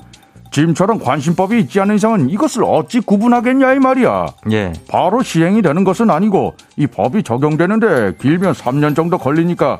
[0.50, 4.26] 지금처럼 관심법이 있지 않은 이상은 이것을 어찌 구분하겠냐 이 말이야.
[4.52, 4.72] 예.
[4.88, 9.78] 바로 시행이 되는 것은 아니고 이 법이 적용되는데 길면 3년 정도 걸리니까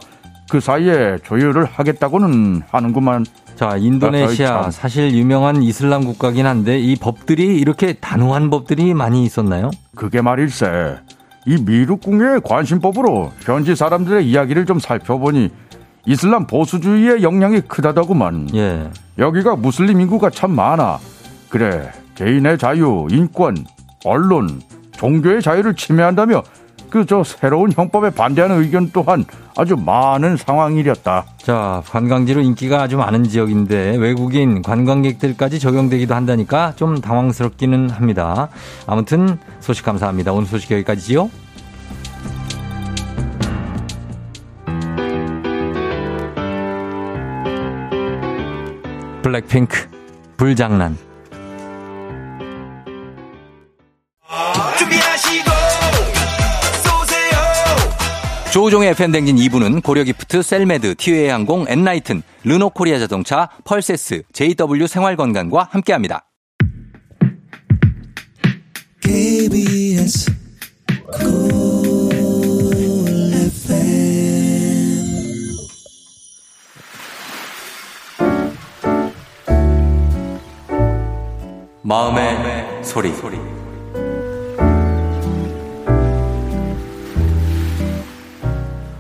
[0.49, 3.25] 그 사이에 조율을 하겠다고는 하는구만.
[3.57, 9.71] 자, 인도네시아 사실 유명한 이슬람 국가긴 한데 이 법들이 이렇게 단호한 법들이 많이 있었나요?
[9.95, 10.99] 그게 말일세.
[11.47, 15.51] 이 미륵궁의 관심법으로 현지 사람들의 이야기를 좀 살펴보니
[16.05, 18.55] 이슬람 보수주의의 영향이 크다더구만.
[18.55, 18.91] 예.
[19.19, 20.99] 여기가 무슬림 인구가 참 많아.
[21.49, 23.57] 그래, 개인의 자유, 인권,
[24.05, 24.61] 언론,
[24.93, 26.43] 종교의 자유를 침해한다며
[26.97, 31.27] 그 저 새로운 형법에 반대하는 의견 또한 아주 많은 상황이었다.
[31.37, 38.49] 자, 관광지로 인기가 아주 많은 지역인데 외국인 관광객들까지 적용되기도 한다니까 좀 당황스럽기는 합니다.
[38.87, 40.33] 아무튼 소식 감사합니다.
[40.33, 41.29] 오늘 소식 여기까지지요.
[49.23, 49.89] 블랙핑크
[50.39, 50.97] 불장난
[58.57, 66.27] 조우종의 FM댕진 2부는 고려기프트, 셀메드, 티웨이 항공, 엔나이튼, 르노코리아 자동차, 펄세스, JW 생활건강과 함께합니다.
[69.03, 70.33] KBS
[81.83, 83.15] 마음의, 마음의 소리.
[83.17, 83.56] 소리.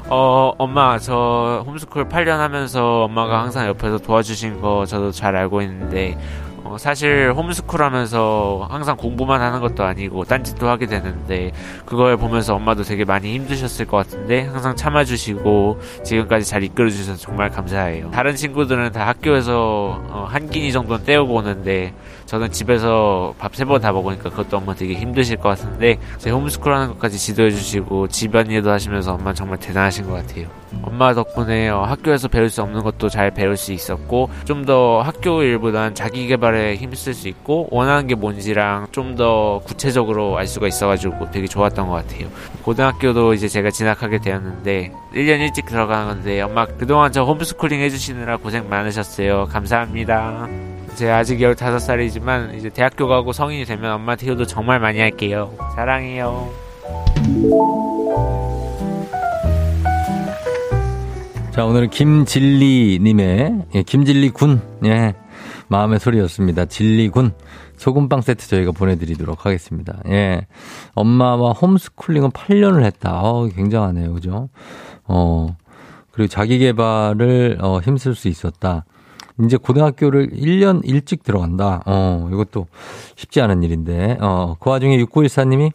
[0.09, 6.17] 어, 엄마, 저 홈스쿨 8년 하면서 엄마가 항상 옆에서 도와주신 거 저도 잘 알고 있는데,
[6.63, 11.53] 어, 어, 사실 홈스쿨 하면서 항상 공부만 하는 것도 아니고 딴짓도 하게 되는데
[11.85, 18.11] 그걸 보면서 엄마도 되게 많이 힘드셨을 것 같은데 항상 참아주시고 지금까지 잘 이끌어주셔서 정말 감사해요.
[18.11, 21.95] 다른 친구들은 다 학교에서 어, 한 끼니 정도는 때우고 오는데
[22.27, 26.75] 저는 집에서 밥 세 번 다 먹으니까 그것도 엄마 되게 힘드실 것 같은데 제 홈스쿨
[26.75, 30.49] 하는 것까지 지도해 주시고 집안일도 하시면서 엄마 정말 대단하신 것 같아요.
[30.83, 35.43] 엄마 덕분에 어, 학교에서 배울 수 없는 것도 잘 배울 수 있었고 좀 더 학교
[35.45, 41.31] 일보단 자기 개발에 힘쓸 수 있고 원하는 게 뭔지랑 좀 더 구체적으로 알 수가 있어가지고
[41.31, 42.27] 되게 좋았던 것 같아요.
[42.63, 48.69] 고등학교도 이제 제가 진학하게 되었는데 1년 일찍 들어가는 건데 엄마 그동안 저 홈스쿨링 해주시느라 고생
[48.69, 49.47] 많으셨어요.
[49.53, 50.49] 감사합니다.
[50.97, 55.53] 제가 아직 15살이지만 이제 대학교 가고 성인이 되면 엄마한테 효도 정말 많이 할게요.
[55.75, 56.51] 사랑해요.
[61.53, 65.15] 자, 오늘은 김진리님의, 예, 김진리 군, 예,
[65.69, 66.65] 마음의 소리였습니다.
[66.67, 67.33] 진리 군.
[67.77, 69.99] 소금빵 세트 저희가 보내드리도록 하겠습니다.
[70.09, 70.47] 예.
[70.95, 73.21] 엄마와 홈스쿨링은 8년을 했다.
[73.21, 74.15] 어, 굉장하네요.
[74.15, 74.49] 그죠?
[75.05, 75.55] 어,
[76.11, 78.87] 그리고 자기 개발을, 어, 힘쓸 수 있었다.
[79.45, 81.83] 이제 고등학교를 1년 일찍 들어간다.
[81.87, 82.67] 어, 이것도
[83.17, 84.19] 쉽지 않은 일인데.
[84.21, 85.73] 어, 그 와중에 6914님이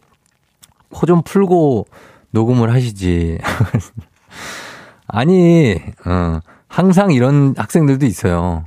[0.90, 1.86] 코 좀 풀고
[2.30, 3.38] 녹음을 하시지.
[5.06, 8.64] 아니, 어, 항상 이런 학생들도 있어요.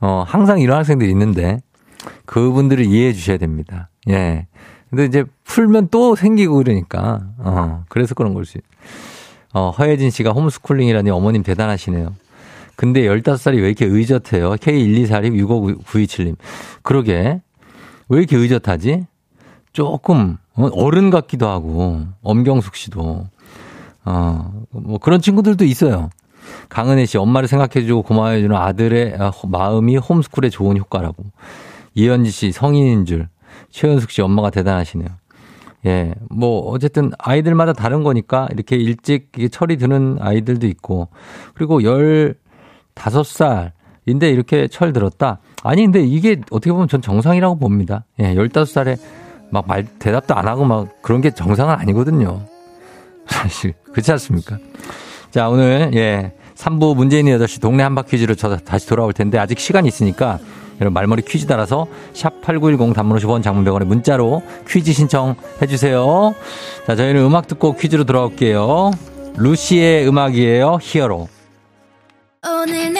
[0.00, 1.60] 어, 항상 이런 학생들이 있는데,
[2.26, 3.90] 그분들을 이해해 주셔야 됩니다.
[4.08, 4.46] 예.
[4.88, 8.58] 근데 이제 풀면 또 생기고 그러니까, 어, 그래서 그런 걸지.
[9.52, 12.14] 어, 허예진 씨가 홈스쿨링이라니 어머님 대단하시네요.
[12.80, 14.52] 근데 15살이 왜 이렇게 의젓해요?
[14.52, 16.36] K124님65927님.
[16.80, 17.42] 그러게.
[18.08, 19.04] 왜 이렇게 의젓하지?
[19.74, 23.26] 조금, 어, 어른 같기도 하고, 엄경숙 씨도.
[24.06, 26.08] 어, 뭐 그런 친구들도 있어요.
[26.70, 31.22] 강은혜 씨, 엄마를 생각해주고 고마워해주는 아들의 아, 마음이 홈스쿨에 좋은 효과라고.
[31.92, 33.28] 이현지 씨, 성인인 줄.
[33.68, 35.08] 최현숙 씨, 엄마가 대단하시네요.
[35.84, 41.08] 예, 뭐, 어쨌든 아이들마다 다른 거니까 이렇게 일찍 철이 드는 아이들도 있고,
[41.52, 41.82] 그리고
[42.94, 45.40] 15살인데 이렇게 철 들었다?
[45.62, 48.04] 아니, 근데 이게 어떻게 보면 전 정상이라고 봅니다.
[48.18, 48.98] 예, 15살에
[49.50, 52.42] 막 말, 대답도 안 하고 막 그런 게 정상은 아니거든요.
[53.26, 53.74] 사실.
[53.92, 54.58] 그렇지 않습니까?
[55.30, 56.32] 자, 오늘, 예.
[56.56, 60.38] 3부 문재인의 8시 동네 한바 퀴즈로 저 다시 돌아올 텐데 아직 시간이 있으니까
[60.80, 66.34] 여러분 말머리 퀴즈 따라서 샵 8910 단문 50원 장문 100원에 문자로 퀴즈 신청해 주세요.
[66.86, 68.90] 자, 저희는 음악 듣고 퀴즈로 돌아올게요.
[69.36, 70.78] 루시의 음악이에요.
[70.80, 71.28] 히어로.
[72.62, 72.99] 오늘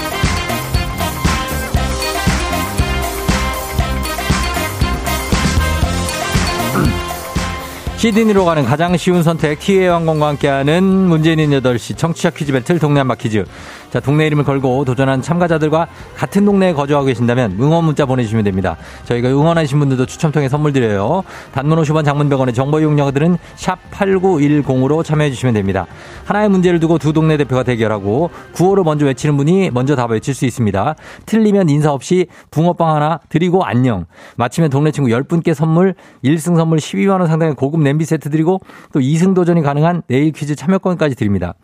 [8.01, 13.13] 시드니로 가는 가장 쉬운 선택 티웨이 항공과 함께하는 문재인인 8시 청취자 퀴즈 배틀 동네 한바
[13.13, 13.45] 퀴즈.
[13.91, 18.77] 자, 동네 이름을 걸고 도전한 참가자들과 같은 동네에 거주하고 계신다면 응원 문자 보내주시면 됩니다.
[19.03, 21.23] 저희가 응원하신 분들도 추첨 통해 선물 드려요.
[21.51, 25.85] 단문 50원 장문 100원의 정보 이용료들은 샵 8910으로 참여해 주시면 됩니다.
[26.25, 30.45] 하나의 문제를 두고 두 동네 대표가 대결하고 구호를 먼저 외치는 분이 먼저 답을 외칠 수
[30.45, 30.95] 있습니다.
[31.27, 34.05] 틀리면 인사 없이 붕어빵 하나 드리고 안녕.
[34.37, 38.59] 마치면 동네 친구 10분께 선물, 1승 선물 12만 원 상당의 고급 냄비 세트 드리고
[38.93, 41.55] 또 2승 도전이 가능한 내일 퀴즈 참여권까지 드립니다.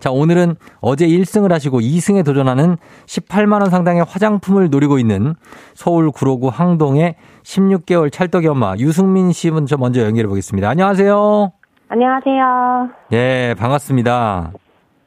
[0.00, 5.34] 자, 오늘은 어제 1승을 하시고 그리고 2승에 도전하는 18만 원 상당의 화장품을 노리고 있는
[5.74, 10.68] 서울 구로구 항동의 16개월 찰떡이 엄마 유승민 씨 먼저 먼저 연결해 보겠습니다.
[10.68, 11.52] 안녕하세요.
[11.88, 12.90] 안녕하세요.
[13.12, 14.52] 예, 반갑습니다.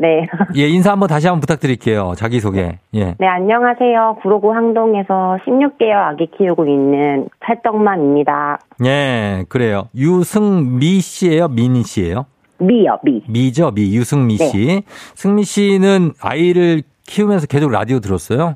[0.02, 0.26] 네.
[0.56, 2.14] 예, 인사 한번 다시 한번 부탁드릴게요.
[2.16, 2.80] 자기소개.
[2.94, 3.16] 예.
[3.20, 4.20] 네, 안녕하세요.
[4.22, 8.60] 구로구 항동에서 16개월 아기 키우고 있는 찰떡만입니다.
[8.86, 9.90] 예, 그래요.
[9.94, 11.50] 유승미 씨예요?
[11.50, 12.26] 민희 씨예요?
[12.60, 13.22] 미요, 미.
[13.28, 13.94] 미죠, 미.
[13.94, 14.68] 유승미 씨.
[14.68, 14.82] 네.
[15.16, 18.56] 승미 씨는 아이를 키우면서 계속 라디오 들었어요?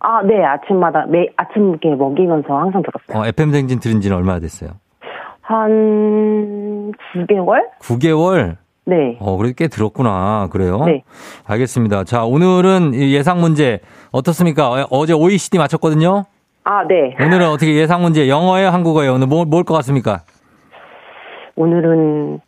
[0.00, 0.44] 아, 네.
[0.44, 3.22] 아침마다, 매, 아침 이렇게 먹이면서 항상 들었어요.
[3.24, 4.70] 어, FM 댕진 들은 지는 얼마나 됐어요?
[5.40, 7.60] 한 9개월?
[7.80, 8.56] 9개월?
[8.86, 9.16] 네.
[9.18, 10.48] 어, 그래도 꽤 들었구나.
[10.50, 10.84] 그래요?
[10.84, 11.02] 네.
[11.46, 12.04] 알겠습니다.
[12.04, 13.80] 자, 오늘은 예상 문제
[14.10, 14.70] 어떻습니까?
[14.70, 16.24] 어, 어제 OECD 맞췄거든요?
[16.64, 17.14] 아, 네.
[17.24, 18.68] 오늘은 어떻게 예상 문제 영어예요?
[18.68, 19.14] 한국어예요?
[19.14, 20.22] 오늘 뭐, 뭘것 같습니까?
[21.56, 22.40] 오늘은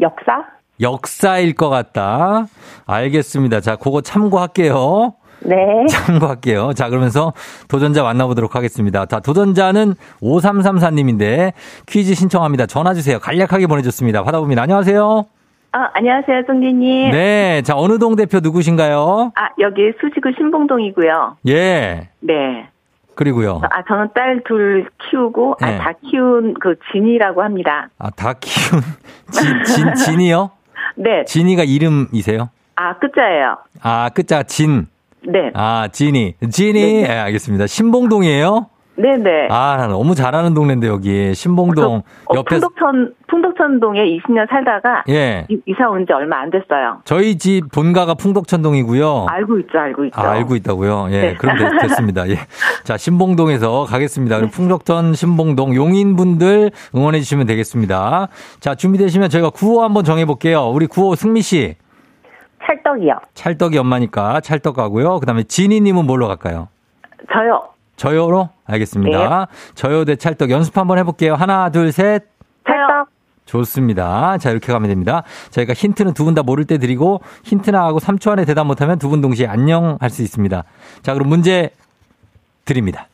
[0.00, 0.44] 역사?
[0.80, 2.46] 역사일 것 같다.
[2.86, 3.60] 알겠습니다.
[3.60, 5.14] 자, 그거 참고할게요.
[5.42, 5.56] 네.
[5.88, 6.72] 참고할게요.
[6.74, 7.32] 자, 그러면서
[7.68, 9.06] 도전자 만나보도록 하겠습니다.
[9.06, 11.52] 자, 도전자는 5334님인데
[11.86, 12.66] 퀴즈 신청합니다.
[12.66, 13.18] 전화 주세요.
[13.18, 14.22] 간략하게 보내줬습니다.
[14.22, 14.62] 받아봅니다.
[14.62, 15.24] 안녕하세요.
[15.72, 17.12] 아, 안녕하세요, 송기님.
[17.12, 17.62] 네.
[17.62, 19.32] 자, 어느 동 대표 누구신가요?
[19.36, 21.36] 아, 여기 수지구 신봉동이고요.
[21.48, 22.08] 예.
[22.20, 22.68] 네.
[23.14, 23.60] 그리고요.
[23.70, 25.76] 아, 저는 딸 둘 키우고, 아, 네.
[25.76, 27.88] 아, 다 키운 그 진이라고 합니다.
[27.98, 28.82] 아, 다 키운,
[29.30, 30.50] 진, 진, 진이요?
[30.96, 31.24] 네.
[31.24, 32.48] 진이가 이름이세요?
[32.74, 33.58] 아, 끝자예요.
[33.82, 34.88] 아, 끝자 진.
[35.22, 35.50] 네.
[35.54, 36.34] 아, 진이.
[36.50, 36.72] 진이.
[37.02, 37.18] 네, 네.
[37.18, 37.66] 알겠습니다.
[37.68, 38.69] 신봉동이에요?
[38.96, 39.48] 네네.
[39.50, 41.32] 아, 너무 잘하는 동네인데, 여기.
[41.34, 41.94] 신봉동.
[42.26, 42.56] 어, 옆에.
[42.58, 45.04] 풍덕천, 풍덕천동에 20년 살다가.
[45.08, 45.46] 예.
[45.64, 46.98] 이사 온 지 얼마 안 됐어요.
[47.04, 49.26] 저희 집 본가가 풍덕천동이고요.
[49.30, 50.20] 알고 있죠, 알고 있죠.
[50.20, 51.06] 아, 알고 있다고요?
[51.12, 51.20] 예.
[51.20, 51.34] 네.
[51.34, 52.36] 그럼 됐, 습니다 예.
[52.84, 54.40] 자, 신봉동에서 가겠습니다.
[54.40, 54.50] 네.
[54.50, 58.28] 풍덕천, 신봉동, 용인분들 응원해 주시면 되겠습니다.
[58.58, 60.68] 자, 준비되시면 저희가 구호 한번 정해 볼게요.
[60.68, 61.76] 우리 구호 승미 씨.
[62.66, 63.14] 찰떡이요.
[63.34, 65.20] 찰떡이 엄마니까 찰떡 가고요.
[65.20, 66.68] 그 다음에 지니님은 뭘로 갈까요?
[67.32, 67.62] 저요.
[68.04, 68.48] 저요로?
[68.64, 69.46] 알겠습니다.
[69.50, 69.72] 네.
[69.74, 71.34] 저요 대 찰떡 연습 한번 해볼게요.
[71.34, 72.24] 하나, 둘, 셋.
[72.66, 73.08] 찰떡.
[73.44, 74.38] 좋습니다.
[74.38, 75.22] 자, 이렇게 가면 됩니다.
[75.50, 79.10] 저희가 힌트는 두 분 다 모를 때 드리고 힌트 나하고 3초 안에 대답 못하면 두
[79.10, 80.64] 분 동시에 안녕 할 수 있습니다.
[81.02, 81.70] 자, 그럼 문제
[82.64, 83.06] 드립니다.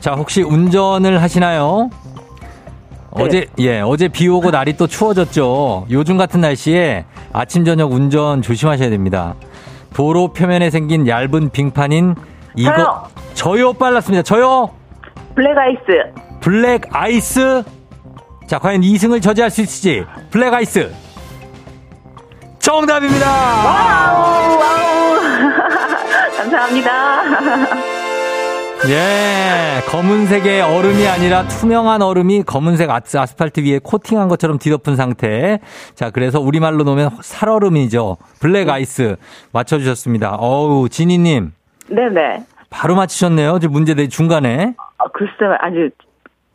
[0.00, 1.88] 자, 혹시 운전을 하시나요?
[3.16, 3.22] 네.
[3.24, 5.86] 어제, 예, 어제 비 오고 날이 또 추워졌죠.
[5.90, 9.34] 요즘 같은 날씨에 아침, 저녁 운전 조심하셔야 됩니다.
[9.98, 12.14] 도로 표면에 생긴 얇은 빙판인
[12.54, 14.22] 이거 저요, 저요 빨랐습니다.
[14.22, 14.70] 저요
[15.34, 16.38] 블랙 아이스.
[16.40, 17.64] 블랙 아이스.
[18.46, 20.04] 자, 과연 2승을 저지할 수 있을지.
[20.30, 20.94] 블랙 아이스.
[22.60, 23.26] 정답입니다.
[23.28, 25.18] wow, wow.
[26.38, 27.94] 감사합니다.
[28.86, 35.58] 예, 검은색의 얼음이 아니라 투명한 얼음이 검은색 아스팔트 위에 코팅한 것처럼 뒤덮은 상태.
[35.94, 38.18] 자, 그래서 우리말로 놓으면 살얼음이죠.
[38.40, 39.16] 블랙 아이스
[39.52, 40.36] 맞춰주셨습니다.
[40.36, 41.52] 어우, 지니님.
[41.88, 42.44] 네네.
[42.70, 43.58] 바로 맞히셨네요.
[43.58, 44.74] 지금 문제 내 중간에.
[44.98, 45.90] 아, 글쎄, 아니,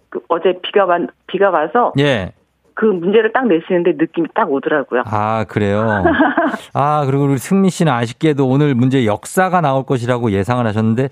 [0.09, 0.97] 그 어제 비가, 와,
[1.28, 1.91] 비가 와서.
[1.99, 2.32] 예.
[2.76, 5.03] 그 문제를 딱 내시는데 느낌이 딱 오더라고요.
[5.05, 6.03] 아, 그래요?
[6.74, 11.09] 아, 그리고 우리 승미 씨는 아쉽게도 오늘 문제 역사가 나올 것이라고 예상을 하셨는데,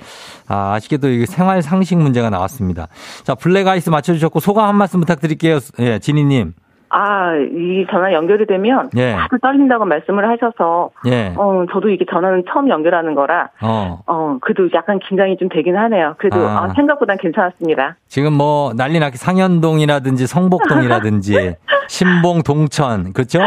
[0.47, 2.87] 아, 아쉽게도 이게 생활 상식 문제가 나왔습니다.
[3.23, 5.59] 자, 블랙 아이스 맞춰주셨고, 소감 한 말씀 부탁드릴게요.
[5.79, 6.53] 예, 지니님.
[6.91, 9.13] 아, 이 전화 연결이 되면 예.
[9.13, 11.33] 다들 떨린다고 말씀을 하셔서 예.
[11.37, 13.99] 어, 저도 이게 전화는 처음 연결하는 거라 어.
[14.05, 16.15] 어, 그래도 약간 긴장이 좀 되긴 하네요.
[16.17, 16.65] 그래도 아.
[16.65, 17.95] 아, 생각보단 괜찮았습니다.
[18.07, 21.55] 지금 뭐 난리 나게 상현동이라든지 성복동이라든지
[21.87, 23.39] 신봉 동천 그렇죠?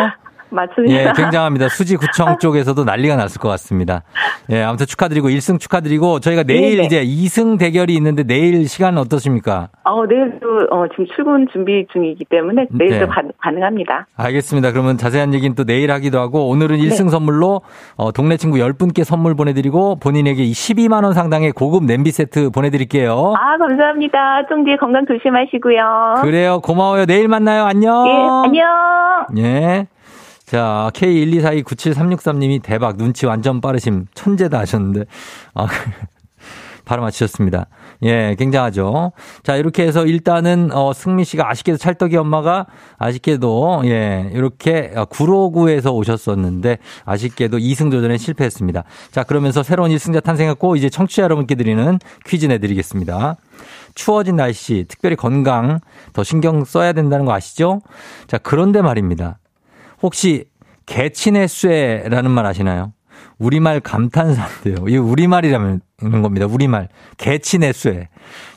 [0.54, 0.94] 맞습니다.
[0.94, 1.68] 예, 굉장합니다.
[1.68, 4.02] 수지구청 쪽에서도 난리가 났을 것 같습니다.
[4.50, 6.84] 예, 아무튼 축하드리고 1승 축하드리고 저희가 내일 네네.
[6.84, 9.68] 이제 2승 대결이 있는데 내일 시간은 어떻습니까?
[9.84, 13.06] 어, 내일도 어, 지금 출근 준비 중이기 때문에 내일도 네.
[13.06, 14.72] 가, 능합니다 알겠습니다.
[14.72, 17.10] 그러면 자세한 얘기는 또 내일 하기도 하고 오늘은 1승 네.
[17.10, 17.62] 선물로
[17.96, 23.34] 어, 동네 친구 10분께 선물 보내드리고 본인에게 12만 원 상당의 고급 냄비 세트 보내드릴게요.
[23.36, 24.46] 아, 감사합니다.
[24.48, 26.14] 쫑디 건강 조심하시고요.
[26.22, 26.60] 그래요.
[26.60, 27.06] 고마워요.
[27.06, 27.64] 내일 만나요.
[27.64, 28.06] 안녕.
[28.06, 28.64] 예, 안녕.
[29.38, 29.86] 예.
[30.46, 35.04] 자, K124297363님이 대박, 눈치 완전 빠르심, 천재다 하셨는데,
[35.54, 35.66] 아,
[36.84, 37.66] 바로 맞추셨습니다.
[38.02, 39.12] 예, 굉장하죠.
[39.42, 42.66] 자, 이렇게 해서 일단은, 어, 승미 씨가 아쉽게도 찰떡이 엄마가
[42.98, 46.76] 아쉽게도, 예, 이렇게 구로구에서 오셨었는데,
[47.06, 48.84] 아쉽게도 2승 도전에 실패했습니다.
[49.12, 53.36] 자, 그러면서 새로운 1승자 탄생했고, 이제 청취자 여러분께 드리는 퀴즈 내드리겠습니다.
[53.94, 55.80] 추워진 날씨, 특별히 건강
[56.12, 57.80] 더 신경 써야 된다는 거 아시죠?
[58.26, 59.38] 자, 그런데 말입니다.
[60.02, 60.44] 혹시
[60.86, 62.92] 개친의 쇠라는 말 아시나요?
[63.38, 64.88] 우리말 감탄사인데요.
[64.88, 66.46] 이 우리말이라면 있는 겁니다.
[66.46, 66.88] 우리말.
[67.16, 68.08] 개친의 쇠.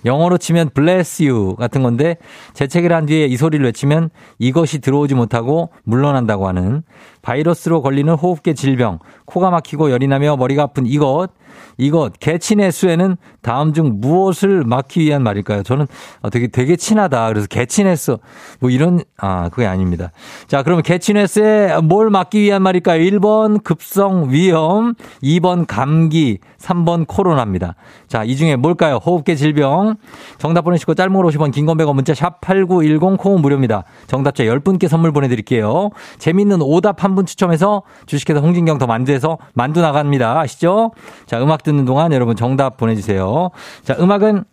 [0.06, 2.18] 영어로 치면 bless you 같은 건데
[2.54, 4.10] 재채기를 한 뒤에 이 소리를 외치면
[4.40, 6.84] 이것이 들어오지 못하고 물러난다고 하는
[7.22, 11.30] 바이러스로 걸리는 호흡기 질병, 코가 막히고 열이 나며 머리가 아픈 이것
[11.78, 15.64] 이것 개친의 수에는 다음 중 무엇을 막기 위한 말일까요?
[15.64, 15.88] 저는
[16.32, 17.28] 되게 되게 친하다.
[17.30, 18.20] 그래서 개친했어.
[18.60, 20.12] 뭐 이런 아 그게 아닙니다.
[20.48, 23.02] 자 그러면 개친했어에 뭘 막기 위한 말일까요?
[23.02, 24.94] 1번 급성 위험,
[25.24, 27.76] 2번 감기, 3번 코로나입니다.
[28.08, 28.96] 자 이 중에 뭘까요?
[28.98, 29.96] 호흡기 질병.
[30.38, 33.84] 정답 보내시고 짧은 걸 50원, 긴 건 100원 문자 샵 8910 콩은 무료입니다.
[34.08, 35.90] 정답자 10분께 선물 보내드릴게요.
[36.20, 40.40] 재밌는 오답 한 분 추첨해서 주식회사 홍진경 더 만두에서 만두 나갑니다.
[40.40, 40.92] 아시죠?
[41.26, 43.50] 자 음악 듣는 동안 여러분 정답 보내주세요.
[43.84, 44.44] 자, 음악은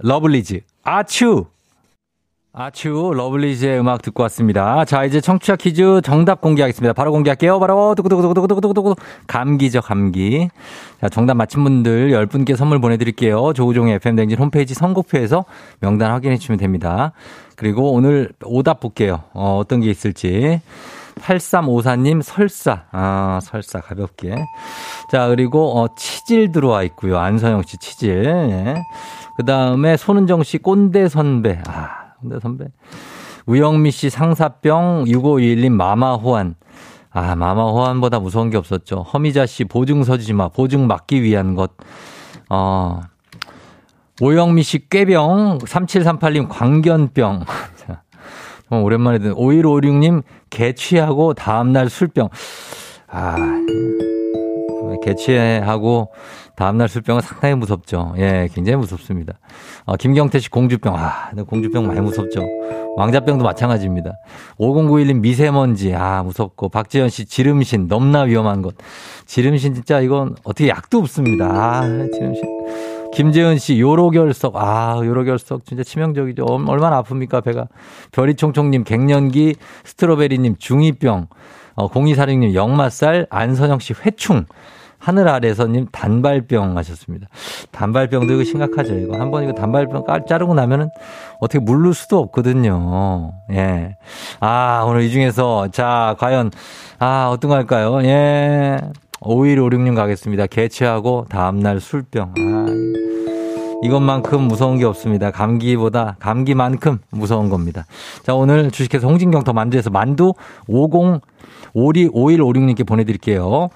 [0.00, 1.44] 러블리즈 아츄!
[2.52, 4.84] 아츄 러블리즈의 음악 듣고 왔습니다.
[4.84, 6.94] 자 이제 청취자 퀴즈 정답 공개하겠습니다.
[6.94, 7.60] 바로 공개할게요.
[7.60, 8.96] 바로 두구두구두구두구두구두구
[9.28, 10.48] 감기죠 감기.
[11.00, 13.52] 자 정답 맞힌 분들 10분께 선물 보내드릴게요.
[13.52, 15.44] 조우종의 FM대행진 홈페이지 선곡표에서
[15.80, 17.12] 명단 확인해 주시면 됩니다.
[17.54, 19.22] 그리고 오늘 오답 볼게요.
[19.32, 20.60] 어, 어떤 게 있을지.
[21.20, 22.84] 8354님 설사.
[22.90, 24.34] 아, 설사 가볍게.
[25.12, 27.18] 자, 그리고 어 치질 들어와 있고요.
[27.18, 28.24] 안서영 씨 치질.
[28.24, 28.74] 예.
[29.36, 31.60] 그다음에 손은정 씨 꼰대 선배.
[31.66, 32.66] 아, 꼰대 선배.
[33.46, 36.54] 우영미 씨 상사병 6521님 마마 호환.
[37.10, 39.02] 아, 마마 호환보다 무서운 게 없었죠.
[39.02, 40.48] 허미자 씨 보증 서지지 마.
[40.48, 41.72] 보증 막기 위한 것.
[42.48, 43.00] 어.
[44.20, 45.58] 오영미 씨 꾀병.
[45.58, 47.44] 3738님 광견병.
[48.70, 52.28] 오랜만에 듣는 5156님 개취하고 다음날 술병.
[53.08, 53.36] 아,
[55.02, 56.12] 개취하고
[56.60, 58.12] 다음날 술병은 상당히 무섭죠.
[58.18, 59.38] 예, 굉장히 무섭습니다.
[59.86, 60.94] 어, 김경태 씨 공주병.
[60.94, 62.42] 아, 공주병 많이 무섭죠.
[62.96, 64.12] 왕자병도 마찬가지입니다.
[64.58, 65.94] 5091님 미세먼지.
[65.94, 66.68] 아, 무섭고.
[66.68, 67.88] 박지현 씨 지름신.
[67.88, 68.74] 넘나 위험한 것.
[69.24, 71.46] 지름신 진짜 이건 어떻게 약도 없습니다.
[71.46, 71.80] 아,
[72.12, 72.42] 지름신.
[73.14, 74.56] 김재은 씨, 요로결석.
[74.56, 76.44] 아, 요로결석 진짜 치명적이죠.
[76.44, 77.68] 얼마나 아픕니까, 배가.
[78.12, 79.54] 별이총총님, 갱년기,
[79.84, 81.26] 스트로베리님, 중이병.
[81.76, 84.44] 어, 0246님, 역마살, 안선영 씨, 회충.
[85.00, 87.26] 하늘 아래서님 단발병 하셨습니다.
[87.72, 88.94] 단발병도 이거 심각하죠.
[88.98, 90.90] 이거 한 번 이거 단발병 깔 자르고 나면은
[91.40, 93.32] 어떻게 물를 수도 없거든요.
[93.52, 93.96] 예.
[94.40, 96.50] 아, 오늘 이 중에서 자, 과연
[96.98, 98.02] 아, 어떤 거 할까요?
[98.04, 98.76] 예.
[99.20, 100.46] 5156님 가겠습니다.
[100.46, 102.34] 개취하고 다음날 술병.
[102.38, 102.66] 아,
[103.82, 105.30] 이것만큼 무서운 게 없습니다.
[105.30, 107.86] 감기보다 감기만큼 무서운 겁니다.
[108.22, 110.34] 자, 오늘 주식회사 홍진경 더 만두에서 만두
[110.68, 111.20] 50
[111.72, 113.70] 52 5156님께 보내드릴게요.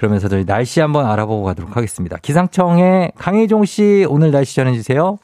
[0.00, 2.16] 그러면서 저희 날씨 한번 알아보고 가도록 하겠습니다.
[2.16, 5.18] 기상청의 강혜종 씨 오늘 날씨 전해주세요.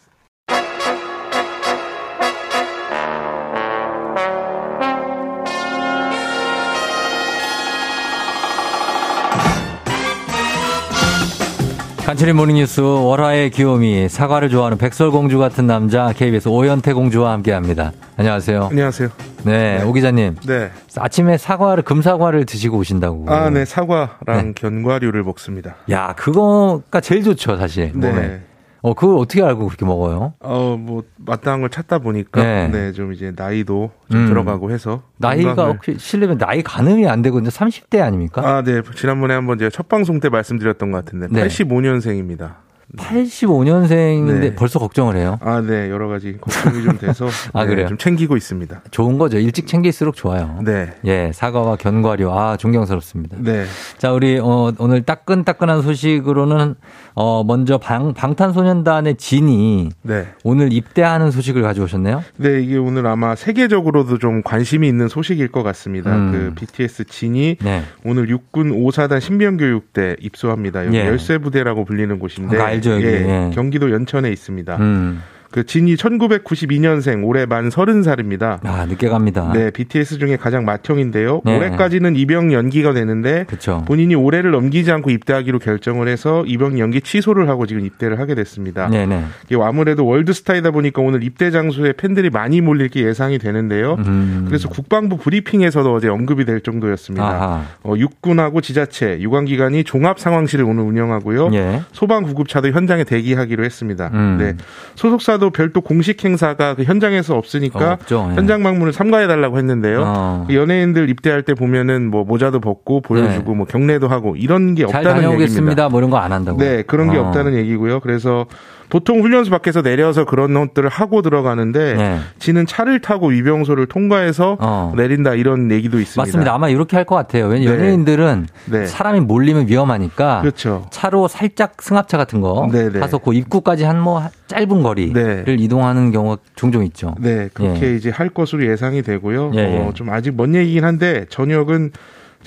[12.06, 17.90] 간추린 모닝뉴스 월화의 귀요미 사과를 좋아하는 백설공주 같은 남자 KBS 오연태 공주와 함께합니다.
[18.16, 18.68] 안녕하세요.
[18.70, 19.08] 안녕하세요.
[19.42, 19.82] 네, 네.
[19.82, 20.36] 오 기자님.
[20.46, 20.70] 네.
[20.96, 23.24] 아침에 사과를 금사과를 드시고 오신다고.
[23.28, 24.52] 아, 네, 사과랑 네.
[24.54, 25.74] 견과류를 먹습니다.
[25.90, 27.90] 야, 그거가 제일 좋죠, 사실.
[27.92, 28.08] 네.
[28.08, 28.40] 몸에.
[28.86, 30.34] 어, 그걸 어떻게 알고 그렇게 먹어요?
[30.38, 34.26] 어, 뭐, 마땅한 걸 찾다 보니까, 네, 네 좀 이제 나이도 좀 음.
[34.28, 35.02] 들어가고 해서.
[35.16, 35.66] 나이가.
[35.72, 38.42] 혹시 실례면 나이 가늠이 안 되고, 근데 30대 아닙니까?
[38.44, 38.82] 아, 네.
[38.94, 41.48] 지난번에 한번 제가 첫 방송 때 말씀드렸던 것 같은데, 네.
[41.48, 42.54] 85년생입니다.
[42.96, 44.54] 85년생인데 네.
[44.54, 45.38] 벌써 걱정을 해요?
[45.40, 45.90] 아, 네.
[45.90, 47.88] 여러 가지 걱정이 좀 돼서 아, 네, 그래요?
[47.88, 48.82] 좀 챙기고 있습니다.
[48.90, 49.38] 좋은 거죠.
[49.38, 50.58] 일찍 챙길수록 좋아요.
[50.64, 50.92] 네.
[51.04, 52.30] 예, 사과와 견과류.
[52.30, 53.38] 아, 존경스럽습니다.
[53.40, 53.64] 네.
[53.98, 56.76] 자, 우리 어, 오늘 따끈따끈한 소식으로는
[57.14, 60.28] 어, 먼저 방, 방탄소년단의 진이 네.
[60.44, 62.22] 오늘 입대하는 소식을 가져오셨네요?
[62.36, 66.14] 네, 이게 오늘 아마 세계적으로도 좀 관심이 있는 소식일 것 같습니다.
[66.14, 66.32] 음.
[66.32, 67.82] 그 BTS 진이 네.
[68.04, 70.86] 오늘 육군 5사단 신병교육대 입소합니다.
[70.86, 71.06] 여기 예.
[71.06, 73.06] 열쇠부대라고 불리는 곳인데 아, 알죠, 여기.
[73.06, 73.50] 예, 예.
[73.54, 74.76] 경기도 연천에 있습니다.
[74.76, 75.22] 음.
[75.56, 78.58] 그 진이 1992년생 올해 만 30살입니다.
[78.62, 79.50] 아, 늦게 갑니다.
[79.54, 81.40] 네, BTS 중에 가장 맏형인데요.
[81.46, 81.56] 네.
[81.56, 83.82] 올해까지는 입영 연기가 되는데 그쵸.
[83.86, 88.88] 본인이 올해를 넘기지 않고 입대하기로 결정을 해서 입영 연기 취소를 하고 지금 입대를 하게 됐습니다.
[88.88, 89.24] 네, 네.
[89.46, 93.94] 이게 아무래도 월드스타이다 보니까 오늘 입대 장소에 팬들이 많이 몰릴 게 예상이 되는데요.
[94.06, 94.44] 음.
[94.46, 97.64] 그래서 국방부 브리핑에서도 어제 언급이 될 정도였습니다.
[97.82, 101.48] 어, 육군하고 지자체, 유관기관이 종합 상황실을 오늘 운영하고요.
[101.54, 101.80] 예.
[101.92, 104.10] 소방 구급차도 현장에 대기하기로 했습니다.
[104.12, 104.36] 음.
[104.38, 104.54] 네.
[104.96, 110.02] 소속사도 또 별도 공식 행사가 그 현장에서 없으니까 어, 현장 방문을 삼가해 달라고 했는데요.
[110.04, 110.44] 어.
[110.48, 113.56] 그 연예인들 입대할 때 보면은 뭐 모자도 벗고 보여주고 네.
[113.56, 115.88] 뭐 경례도 하고 이런 게 없다는 얘기입니다.
[115.88, 116.58] 뭐 이런 거 안 한다고.
[116.58, 117.26] 네, 그런 게 어.
[117.28, 118.00] 없다는 얘기고요.
[118.00, 118.46] 그래서
[118.88, 122.18] 보통 훈련소 밖에서 내려서 그런 것들을 하고 들어가는데 네.
[122.38, 124.92] 지는 차를 타고 위병소를 통과해서 어.
[124.96, 126.22] 내린다 이런 얘기도 있습니다.
[126.22, 126.54] 맞습니다.
[126.54, 127.46] 아마 이렇게 할 것 같아요.
[127.46, 127.76] 왜냐 네.
[127.76, 128.86] 연예인들은 네.
[128.86, 130.86] 사람이 몰리면 위험하니까 그렇죠.
[130.90, 132.92] 차로 살짝 승합차 같은 거 네네.
[132.92, 133.00] 네.
[133.00, 135.56] 타서 그 입구까지 한 뭐 짧은 거리를 네.
[135.58, 137.14] 이동하는 경우가 종종 있죠.
[137.18, 137.96] 네, 그렇게 예.
[137.96, 139.50] 이제 할 것으로 예상이 되고요.
[139.54, 139.78] 예, 예.
[139.78, 141.90] 어, 좀 아직 먼 얘기긴 한데 저녁은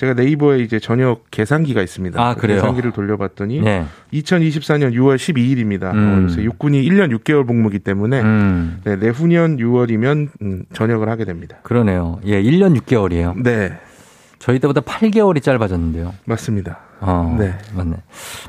[0.00, 2.18] 제가 네이버에 이제 저녁 계산기가 있습니다.
[2.18, 2.62] 아, 그래요?
[2.62, 3.84] 계산기를 돌려봤더니 네.
[4.14, 5.92] 2024년 6월 12일입니다.
[5.92, 6.26] 음.
[6.26, 8.80] 어, 육군이 1년 6개월 복무기 때문에 음.
[8.82, 11.58] 네, 내후년 6월이면 음, 전역을 하게 됩니다.
[11.64, 12.18] 그러네요.
[12.24, 13.42] 예, 1년 6개월이에요.
[13.42, 13.78] 네.
[14.38, 16.14] 저희 때보다 8개월이 짧아졌는데요.
[16.24, 16.78] 맞습니다.
[17.00, 17.52] 어, 네.
[17.76, 17.96] 맞네.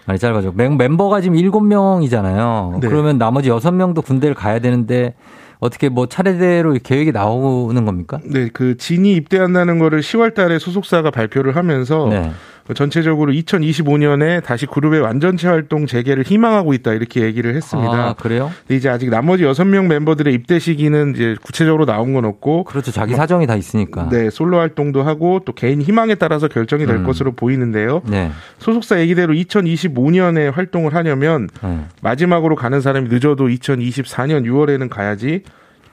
[0.05, 0.55] 많이 짧아졌고.
[0.55, 2.79] 멤버가 지금 7명이잖아요.
[2.79, 2.87] 네.
[2.87, 5.15] 그러면 나머지 6명도 군대를 가야 되는데
[5.61, 8.19] 어떻게 뭐 차례대로 계획이 나오는 겁니까?
[8.25, 12.31] 네, 그 진이 입대한다는 거를 10월 달에 소속사가 발표를 하면서 네.
[12.73, 17.93] 전체적으로 2025년에 다시 그룹의 완전체 활동 재개를 희망하고 있다 이렇게 얘기를 했습니다.
[17.93, 18.51] 아, 그래요?
[18.61, 22.91] 근데 이제 아직 나머지 6명 멤버들의 입대 시기는 이제 구체적으로 나온 건 없고 그렇죠.
[22.91, 24.09] 자기 사정이 다 있으니까.
[24.09, 27.03] 네, 솔로 활동도 하고 또 개인 희망에 따라서 결정이 될 음.
[27.03, 28.01] 것으로 보이는데요.
[28.05, 28.31] 네.
[28.59, 31.79] 소속사 얘기대로 2025년에 활동을 하려면 네.
[32.01, 35.43] 마지막으로 가는 사람이 늦어도 2024년 6월에는 가야지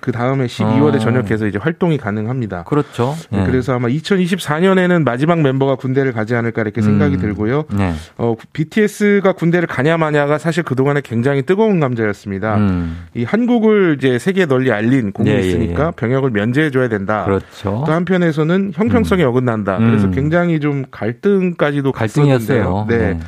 [0.01, 0.99] 그 다음에 12월에 어.
[0.99, 2.65] 전역해서 이제 활동이 가능합니다.
[2.65, 3.15] 그렇죠.
[3.31, 3.45] 네.
[3.45, 7.21] 그래서 아마 2024년에는 마지막 멤버가 군대를 가지 않을까 이렇게 생각이 음.
[7.21, 7.65] 들고요.
[7.77, 7.93] 네.
[8.17, 12.57] 어, BTS가 군대를 가냐 마냐가 사실 그동안에 굉장히 뜨거운 감자였습니다.
[12.57, 13.07] 음.
[13.15, 15.91] 이 한국을 이제 세계에 널리 알린 공이 예, 있으니까 예, 예.
[15.97, 17.25] 병역을 면제해 줘야 된다.
[17.25, 17.85] 그렇죠.
[17.87, 19.29] 또 한편에서는 형평성이 음.
[19.29, 19.79] 어긋난다.
[19.79, 20.13] 그래서 음.
[20.13, 22.87] 굉장히 좀 갈등까지도 갈등이었어요.
[22.89, 22.99] 네.
[22.99, 23.21] 네.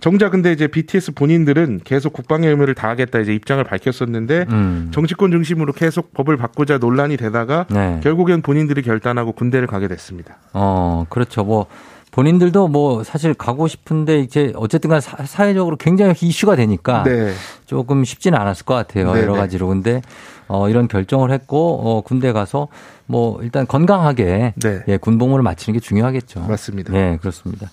[0.00, 4.90] 정작 근데 이제 BTS 본인들은 계속 국방의 의무를 다하겠다 이제 입장을 밝혔었는데 음.
[4.92, 8.00] 정치권 중심으로 계속 법을 바꾸자 논란이 되다가 네.
[8.02, 10.38] 결국엔 본인들이 결단하고 군대를 가게 됐습니다.
[10.52, 11.44] 어, 그렇죠.
[11.44, 11.66] 뭐
[12.10, 17.32] 본인들도 뭐 사실 가고 싶은데 이제 어쨌든 간 사회적으로 굉장히 이슈가 되니까 네.
[17.66, 19.12] 조금 쉽지는 않았을 것 같아요.
[19.12, 19.22] 네네.
[19.22, 19.68] 여러 가지로.
[19.68, 20.02] 근데
[20.48, 22.68] 어 이런 결정을 했고 어 군대 가서
[23.06, 24.82] 뭐 일단 건강하게 네.
[24.88, 26.40] 예, 군복무를 마치는 게 중요하겠죠.
[26.40, 26.92] 맞습니다.
[26.92, 27.70] 네, 그렇습니다.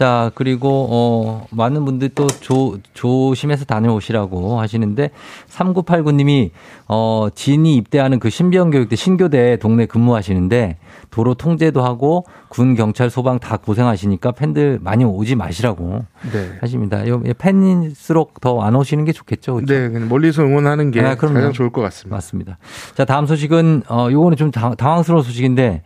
[0.00, 5.10] 자, 그리고, 어, 많은 분들이 또 조, 조심해서 다녀오시라고 하시는데,
[5.50, 6.52] 3989님이,
[6.88, 10.78] 어, 진이 입대하는 그 신병교육 대 신교대 동네 근무하시는데,
[11.10, 16.50] 도로 통제도 하고, 군, 경찰, 소방 다 고생하시니까 팬들 많이 오지 마시라고 네.
[16.62, 17.02] 하십니다.
[17.36, 19.56] 팬일수록 더 안 오시는 게 좋겠죠.
[19.56, 19.74] 그렇죠?
[19.74, 22.16] 네, 멀리서 응원하는 게 아, 가장 좋을 것 같습니다.
[22.16, 22.58] 맞습니다.
[22.94, 25.82] 자, 다음 소식은, 어, 요거는 좀 당황스러운 소식인데,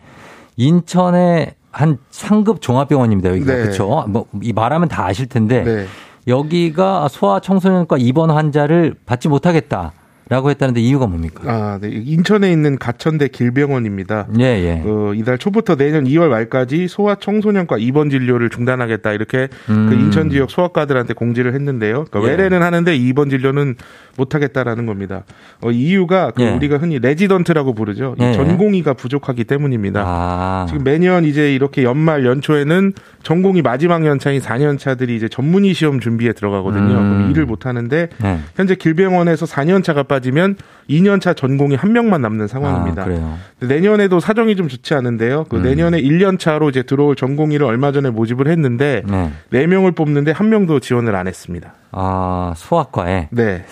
[0.56, 3.30] 인천에 한 상급 종합병원입니다.
[3.30, 3.62] 여기가 네.
[3.62, 4.04] 그렇죠.
[4.08, 5.86] 뭐 이 말하면 다 아실 텐데 네.
[6.28, 9.92] 여기가 소아 청소년과 입원 환자를 받지 못하겠다.
[10.30, 11.42] 라고 했다는데 이유가 뭡니까?
[11.44, 11.90] 아, 네.
[11.92, 14.28] 인천에 있는 가천대 길병원입니다.
[14.40, 14.82] 예, 예.
[14.82, 19.88] 어, 이달 초부터 내년 2월 말까지 소아 청소년과 입원 진료를 중단하겠다 이렇게 그 음.
[19.90, 22.06] 그 인천 지역 소아과들한테 공지를 했는데요.
[22.10, 22.36] 그러니까 예.
[22.36, 23.74] 외래는 하는데 입원 진료는
[24.16, 25.24] 못 하겠다라는 겁니다.
[25.60, 26.50] 어, 이유가 그 예.
[26.50, 28.14] 우리가 흔히 레지던트라고 부르죠.
[28.20, 28.32] 예.
[28.32, 30.02] 전공의가 부족하기 때문입니다.
[30.04, 30.66] 아.
[30.68, 32.92] 지금 매년 이제 이렇게 연말 연초에는
[33.22, 36.82] 전공이 마지막 연차인 4년차들이 이제 전문의 시험 준비에 들어가거든요.
[36.82, 36.88] 음.
[36.88, 38.38] 그럼 일을 못 하는데 네.
[38.56, 40.56] 현재 길병원에서 4년차가 빠지면
[40.88, 43.06] 2년차 전공이 한 명만 남는 상황입니다.
[43.08, 45.46] 아, 내년에도 사정이 좀 좋지 않은데요.
[45.48, 45.62] 그 음.
[45.62, 49.32] 내년에 1년차로 이제 들어올 전공의를 얼마 전에 모집을 했는데 네.
[49.52, 51.74] 4명을 뽑는데 한 명도 지원을 안 했습니다.
[51.92, 53.28] 아, 소아과에?
[53.30, 53.64] 네.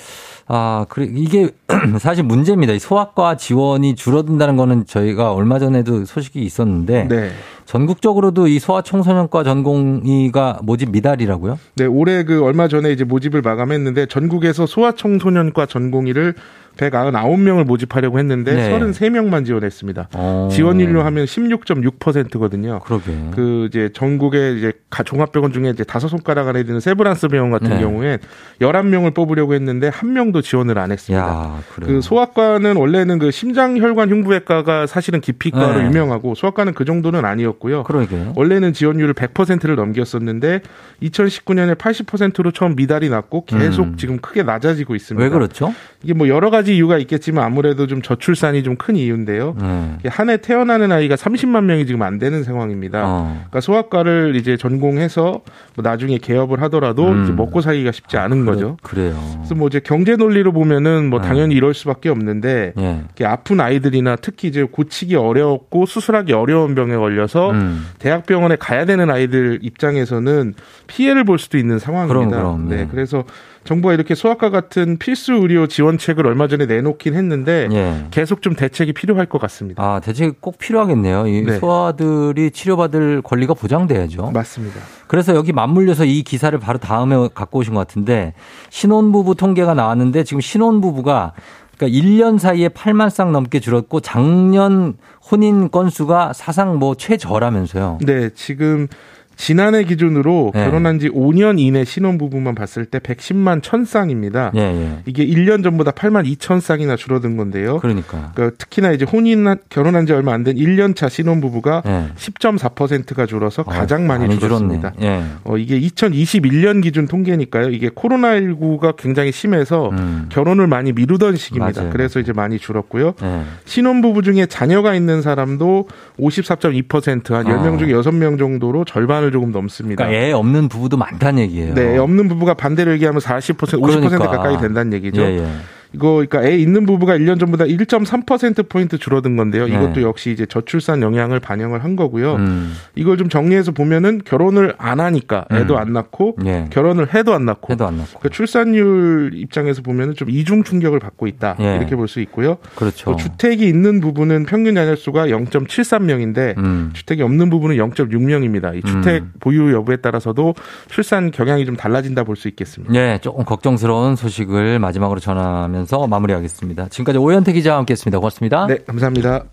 [0.55, 1.49] 아, 그래, 이게
[1.99, 2.79] 사실 문제입니다.
[2.79, 7.09] 소아과 지원이 줄어든다는 거는 저희가 얼마 전에도 소식이 있었는데.
[7.09, 7.31] 네.
[7.65, 11.59] 전국적으로도 이 소아 청소년과 전공의가 모집 미달이라고요?
[11.77, 16.35] 네, 올해 그 얼마 전에 이제 모집을 마감했는데 전국에서 소아 청소년과 전공의를
[16.77, 18.79] 199명을 모집하려고 했는데 네.
[18.79, 20.09] 33명만 지원했습니다.
[20.15, 20.49] 어.
[20.51, 22.81] 지원율로 하면 16.6%거든요.
[22.81, 23.13] 그러게.
[23.35, 24.73] 그 이제 전국의 이제
[25.05, 27.81] 종합병원 중에 이제 다섯 손가락 안에 드는 세브란스 병원 같은 네.
[27.81, 28.19] 경우에
[28.61, 31.25] 11명을 뽑으려고 했는데 한 명도 지원을 안 했습니다.
[31.25, 35.87] 야, 그 소아과는 원래는 그 심장혈관 흉부외과가 사실은 기피과로 네.
[35.87, 37.83] 유명하고 소아과는 그 정도는 아니었고요.
[37.85, 38.33] 그러게요.
[38.37, 40.63] 원래는 지원율을 100%를 넘겼었는데
[41.03, 43.97] 2019년에 80%로 처음 미달이 났고 계속 음.
[43.97, 45.23] 지금 크게 낮아지고 있습니다.
[45.23, 45.75] 왜 그렇죠?
[46.03, 49.55] 이게 뭐 여러 가지 이유가 있겠지만 아무래도 좀 저출산이 좀 큰 이유인데요.
[49.61, 49.99] 음.
[50.05, 53.03] 한해 태어나는 아이가 30만 명이 지금 안 되는 상황입니다.
[53.05, 53.33] 어.
[53.35, 55.43] 그러니까 소아과를 이제 전공해서
[55.77, 57.37] 뭐 나중에 개업을 하더라도 음.
[57.37, 58.77] 먹고 살기가 쉽지 않은 아, 그래, 거죠.
[58.83, 59.15] 그래요.
[59.37, 61.29] 그래서 뭐 이제 경제 논리로 보면은 뭐 네.
[61.29, 63.25] 당연히 이럴 수밖에 없는데 예.
[63.25, 67.87] 아픈 아이들이나 특히 이제 고치기 어렵고 수술하기 어려운 병에 걸려서 음.
[68.01, 70.55] 대학병원에 가야 되는 아이들 입장에서는
[70.89, 72.37] 피해를 볼 수도 있는 상황입니다.
[72.37, 72.77] 그럼, 그럼, 네.
[72.77, 72.89] 네.
[72.91, 73.25] 그래서
[73.65, 78.07] 정부가 이렇게 소아과 같은 필수 의료 지원책을 얼마 전에 내놓긴 했는데 예.
[78.11, 79.83] 계속 좀 대책이 필요할 것 같습니다.
[79.83, 81.27] 아, 대책이 꼭 필요하겠네요.
[81.29, 81.59] 이 네.
[81.59, 84.31] 소아들이 치료받을 권리가 보장돼야죠.
[84.33, 84.81] 맞습니다.
[85.07, 88.35] 그래서 여기 맞물려서 이 기사를 바로 다음에 갖고 오신 것 같은데
[88.71, 91.33] 신혼부부 통계가 나왔는데 지금 신혼부부가
[91.77, 94.95] 그러니까 1년 사이에 8만 쌍 넘게 줄었고 작년
[95.31, 97.99] 혼인 건수가 사상 뭐 최저라면서요.
[98.03, 98.89] 네, 지금
[99.37, 100.65] 지난해 기준으로 네.
[100.65, 104.55] 결혼한 지 5년 이내 신혼 부부만 봤을 때 110만 1000쌍입니다.
[104.57, 104.99] 예, 예.
[105.07, 107.79] 이게 1년 전보다 8만 2000쌍이나 줄어든 건데요.
[107.81, 108.33] 그러니까.
[108.35, 112.09] 그러니까 특히나 이제 혼인 결혼한 지 얼마 안 된 1년 차 신혼 부부가 예.
[112.17, 114.93] 10.4%가 줄어서 어, 가장 많이, 많이 줄었습니다.
[115.01, 115.23] 예.
[115.45, 117.71] 어, 이게 2021년 기준 통계니까요.
[117.71, 120.27] 이게 코로나19가 굉장히 심해서 음.
[120.31, 121.81] 결혼을 많이 미루던 시기입니다.
[121.83, 121.93] 맞아요.
[121.93, 123.15] 그래서 이제 많이 줄었고요.
[123.23, 123.43] 예.
[123.65, 127.79] 신혼 부부 중에 자녀가 있는 사람도 54.2%한 10명 어.
[127.79, 130.05] 중에 6명 정도로 절반 을 조금 넘습니다.
[130.05, 131.75] 그러니까 애 없는 부부도 많다는 얘기예요.
[131.75, 134.19] 네, 애 없는 부부가 반대로 얘기하면 40% 50% 그러니까.
[134.19, 135.23] 가까이 된다는 얘기죠.
[135.23, 135.47] 예, 예.
[135.95, 139.67] 이거 그러니까 애 있는 부부가 1년 전보다 1.3% 포인트 줄어든 건데요.
[139.67, 139.75] 네.
[139.75, 142.37] 이것도 역시 이제 저출산 영향을 반영을 한 거고요.
[142.37, 142.75] 음.
[142.95, 145.79] 이걸 좀 정리해서 보면은 결혼을 안 하니까 애도 음.
[145.79, 146.67] 안 낳고 예.
[146.71, 148.19] 결혼을 해도 안 낳고, 해도 안 낳고.
[148.21, 151.77] 그러니까 출산율 입장에서 보면은 좀 이중 충격을 받고 있다 예.
[151.77, 152.59] 이렇게 볼 수 있고요.
[152.75, 153.17] 그렇죠.
[153.17, 156.91] 주택이 있는 부부는 평균 자녀 수가 0.73명인데 음.
[156.93, 158.75] 주택이 없는 부부는 0.6명입니다.
[158.77, 159.33] 이 주택 음.
[159.41, 160.55] 보유 여부에 따라서도
[160.89, 162.93] 출산 경향이 좀 달라진다 볼 수 있겠습니다.
[162.93, 166.89] 네, 조금 걱정스러운 소식을 마지막으로 전하면서 마무리하겠습니다.
[166.89, 168.19] 지금까지 오현태 기자와 함께했습니다.
[168.19, 168.67] 고맙습니다.
[168.67, 169.45] 네, 감사합니다.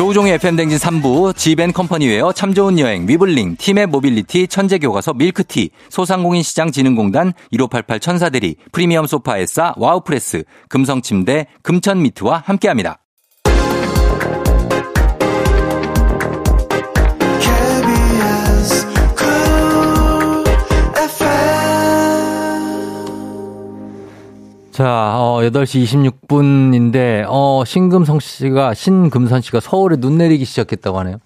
[0.00, 8.56] 조우종의 FM대행진 3부, 지벤컴퍼니웨어, 참 좋은 여행, 위블링, 티맵 모빌리티, 천재교과서, 밀크티, 소상공인시장진흥공단, 1588 천사대리,
[8.72, 13.02] 프리미엄 소파 에싸, 와우프레스, 금성침대, 금천미트와 함께합니다.
[24.80, 31.16] 자, 어, 8시 26분인데, 어, 신금성 씨가, 신금선 씨가 서울에 눈 내리기 시작했다고 하네요.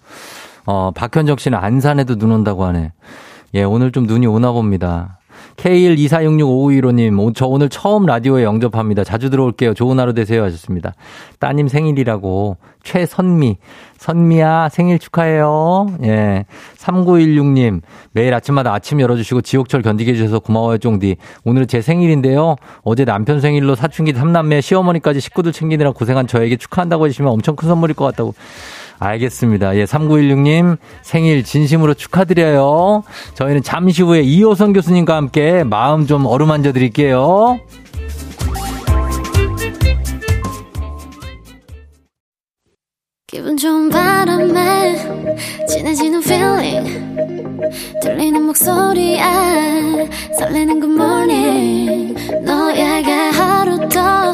[0.65, 2.91] 어, 박현정 씨는 안산에도 눈 온다고 하네.
[3.53, 5.19] 예, 오늘 좀 눈이 오나 봅니다.
[5.57, 9.03] K124665515님, 저 오늘 처음 라디오에 영접합니다.
[9.03, 9.73] 자주 들어올게요.
[9.73, 10.43] 좋은 하루 되세요.
[10.43, 10.93] 하셨습니다.
[11.39, 12.57] 따님 생일이라고.
[12.83, 13.57] 최선미.
[13.97, 15.87] 선미야, 생일 축하해요.
[16.03, 16.45] 예.
[16.77, 17.81] 3916님,
[18.11, 21.15] 매일 아침마다 아침 열어주시고 지옥철 견디게 해주셔서 고마워요, 쫑디.
[21.43, 22.57] 오늘은 제 생일인데요.
[22.83, 27.95] 어제 남편 생일로 사춘기 3남매 시어머니까지 식구들 챙기느라 고생한 저에게 축하한다고 해주시면 엄청 큰 선물일
[27.95, 28.35] 것 같다고.
[28.99, 29.75] 알겠습니다.
[29.77, 33.03] 예, 3916님 생일 진심으로 축하드려요.
[33.33, 37.59] 저희는 잠시 후에 이호선 교수님과 함께 마음 좀 어루만져 드릴게요.
[43.27, 44.95] 기분 좋은 바람에
[45.67, 47.05] 진해지는 feeling
[48.01, 49.19] 들리는 목소리에
[50.39, 52.15] 설레는 good morning
[52.45, 54.33] 너에게 하루 더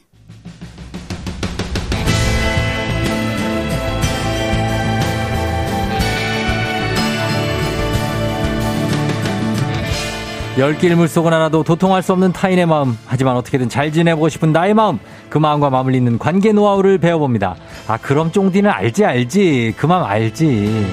[10.57, 12.97] 10길 물속은 하나도 도통할 수 없는 타인의 마음.
[13.05, 14.99] 하지만 어떻게든 잘 지내보고 싶은 나의 마음.
[15.29, 17.55] 그 마음과 잇는 관계 노하우를 배워봅니다.
[17.87, 19.75] 아, 그럼 쫑디는 알지, 알지.
[19.77, 20.85] 그 마음 알지.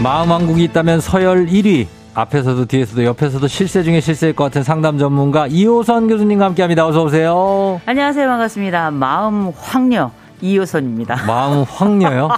[0.00, 1.86] 마음 왕국이 있다면 서열 1위.
[2.14, 6.86] 앞에서도 뒤에서도 옆에서도 실세 중에 실세일 것 같은 상담 전문가 이호선 교수님과 함께합니다.
[6.86, 7.80] 어서 오세요.
[7.86, 8.28] 안녕하세요.
[8.28, 8.90] 반갑습니다.
[8.90, 10.10] 마음 황녀
[10.42, 11.24] 이호선입니다.
[11.26, 12.28] 마음 황녀요?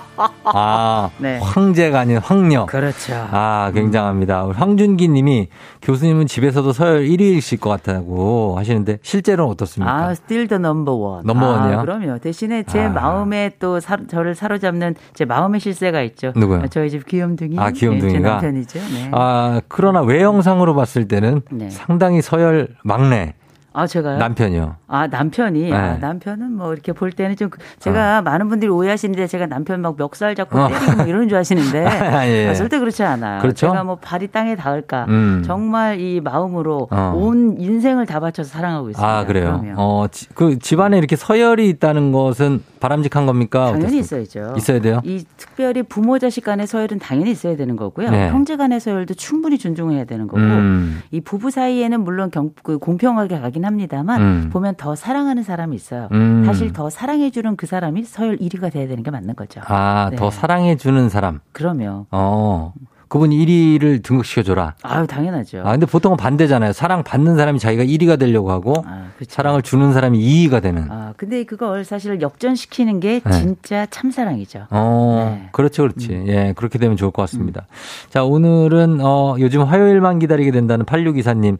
[0.45, 1.39] 아, 네.
[1.39, 2.67] 황제가 아닌 황녀.
[2.67, 3.15] 그렇죠.
[3.31, 4.47] 아, 굉장합니다.
[4.55, 5.49] 황준기 님이
[5.83, 9.93] 교수님은 집에서도 서열 1위이실 것 같다고 하시는데 실제로는 어떻습니까?
[9.93, 11.23] 아, still the number one.
[11.25, 11.79] 넘버 원이요?
[11.79, 12.19] 아, 그럼요.
[12.19, 12.89] 대신에 제 아.
[12.91, 16.33] 마음에 또 사, 저를 사로잡는 제 마음의 실세가 있죠.
[16.37, 16.67] 누구요?
[16.69, 17.59] 저희 집 귀염둥이.
[17.59, 18.19] 아, 귀염둥이가.
[18.19, 18.79] 네, 제 남편이죠.
[18.79, 19.11] 네.
[19.13, 21.71] 아, 그러나 외형상으로 봤을 때는 네.
[21.71, 23.35] 상당히 서열 막내.
[23.73, 24.19] 아, 제가요?
[24.19, 24.77] 남편이요.
[24.95, 25.71] 아, 남편이.
[25.71, 25.73] 네.
[25.73, 28.23] 아, 남편은 뭐 이렇게 볼 때는 좀 제가 어.
[28.23, 30.69] 많은 분들이 오해하시는데 제가 남편 막 멱살 잡고 어.
[30.69, 32.49] 때리고 뭐 이러는 줄 아시는데 아, 예.
[32.51, 33.41] 아, 절대 그렇지 않아요.
[33.41, 33.67] 그렇죠?
[33.67, 35.43] 제가 뭐 발이 땅에 닿을까 음.
[35.45, 37.13] 정말 이 마음으로 어.
[37.17, 39.19] 온 인생을 다 바쳐서 사랑하고 있습니다.
[39.19, 39.61] 아, 그래요.
[39.77, 43.73] 어, 지, 그 집안에 이렇게 서열이 있다는 것은 바람직한 겁니까?
[43.73, 44.19] 당연히 어떻습니까?
[44.19, 44.55] 있어야죠.
[44.59, 45.01] 있어야 돼요.
[45.05, 48.11] 이 특별히 부모 자식 간의 서열은 당연히 있어야 되는 거고요.
[48.11, 48.29] 네.
[48.29, 51.01] 형제 간의 서열도 충분히 존중해야 되는 거고 음.
[51.11, 54.51] 이 부부 사이에는 물론 경, 그 공평하게 가긴 합니다만 음.
[54.53, 56.09] 보면 더 사랑하는 사람이 있어요.
[56.13, 56.45] 음.
[56.45, 59.63] 사실 더 사랑해주는 그 사람이 서열 1위가 돼야 되는 게 맞는 거죠.
[59.65, 60.17] 아, 네.
[60.17, 61.41] 더 사랑해주는 사람.
[61.53, 62.05] 그러면.
[62.11, 62.75] 어.
[63.15, 64.75] 그분 1위를 등극시켜줘라.
[64.83, 65.61] 아유, 당연하죠.
[65.61, 66.73] 아, 근데 보통은 반대잖아요.
[66.73, 69.33] 사랑 받는 사람이 자기가 1위가 되려고 하고, 아, 그렇죠.
[69.33, 70.91] 사랑을 주는 사람이 2위가 되는.
[70.91, 73.31] 아, 근데 그걸 사실 역전시키는 게 네.
[73.31, 74.67] 진짜 참사랑이죠.
[74.69, 75.49] 어, 네.
[75.53, 76.09] 그렇죠, 그렇지.
[76.11, 76.25] 음.
[76.27, 77.69] 예, 그렇게 되면 좋을 것 같습니다.
[77.71, 78.11] 음.
[78.11, 81.59] 자, 오늘은, 어, 요즘 화요일만 기다리게 된다는 8624님.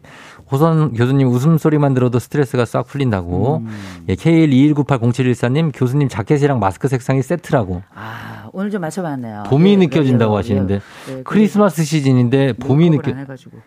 [0.51, 3.61] 호선 교수님 웃음소리만 들어도 스트레스가 싹 풀린다고.
[3.65, 4.03] 음.
[4.09, 7.81] 예, K121980714님, 교수님 자켓이랑 마스크 색상이 세트라고.
[7.95, 9.43] 아, 오늘 좀 맞춰봤네요.
[9.47, 10.81] 봄이 네, 느껴진다고 네, 하시는데.
[11.07, 13.11] 네, 크리스마스 시즌인데 봄이 느껴.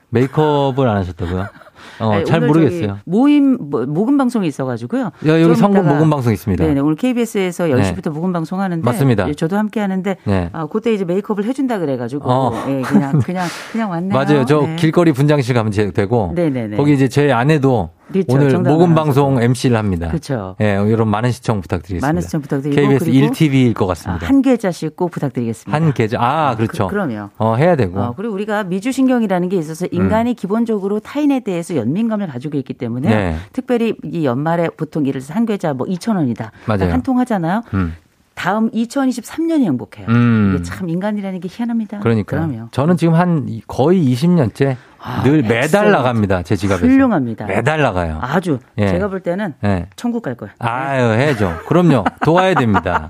[0.09, 1.47] 메이크업을 안 하셨다고요?
[2.01, 2.99] 어, 아니, 잘 모르겠어요.
[3.05, 5.11] 모임 뭐, 모금 방송이 있어가지고요.
[5.27, 6.65] 야, 여기 성금 모금 방송 있습니다.
[6.65, 8.11] 네, 오늘 KBS에서 10시부터 네.
[8.11, 9.29] 모금 방송 하는데 맞습니다.
[9.29, 10.51] 예, 저도 함께 하는데 네.
[10.53, 12.65] 아, 그때 이제 메이크업을 해준다 그래가지고 어.
[12.69, 14.13] 예, 그냥 그냥 그냥 왔네요.
[14.13, 14.45] 맞아요.
[14.45, 14.77] 저 네.
[14.77, 16.77] 길거리 분장실 가면 되고 네네네.
[16.77, 18.27] 거기 이제 제 아내도 그렇죠.
[18.35, 20.09] 오늘 모금 방송 MC를 합니다.
[20.09, 20.57] 그렇죠.
[20.61, 22.07] 예, 여러분 많은 시청 부탁드리겠습니다.
[22.07, 24.25] 많은 시청 부탁드리고 KBS 1TV일 것 같습니다.
[24.25, 25.77] 아, 한 계좌씩 꼭 부탁드리겠습니다.
[25.77, 26.19] 한 계좌.
[26.21, 26.87] 아, 그렇죠.
[26.89, 28.01] 그, 럼요 어, 해야 되고.
[28.01, 30.35] 어, 그리고 우리가 미주신경이라는 게 있어서 인간이 음.
[30.35, 33.37] 기본적으로 타인에 대해서 연민감을 가지고 있기 때문에 네.
[33.53, 36.53] 특별히 이 연말에 보통 예를 들어서 한 계좌 뭐 2천 원이다.
[36.67, 37.63] 한통 하잖아요.
[37.75, 37.95] 음.
[38.35, 40.07] 다음 2023년이 행복해요.
[40.09, 40.55] 음.
[40.55, 41.99] 이게 참 인간이라는 게 희한합니다.
[41.99, 45.91] 그러니까 저는 지금 한 거의 20년째 아, 늘 매달 엑셀.
[45.91, 46.43] 나갑니다.
[46.43, 46.87] 제 지갑에서.
[46.87, 47.47] 훌륭합니다.
[47.47, 48.19] 매달 나가요.
[48.21, 48.59] 아주.
[48.79, 48.89] 예.
[48.89, 49.87] 제가 볼 때는 예.
[49.97, 50.53] 천국 갈 거예요.
[50.61, 51.59] 아유, 해야죠.
[51.67, 52.05] 그럼요.
[52.25, 53.09] 도와야 됩니다.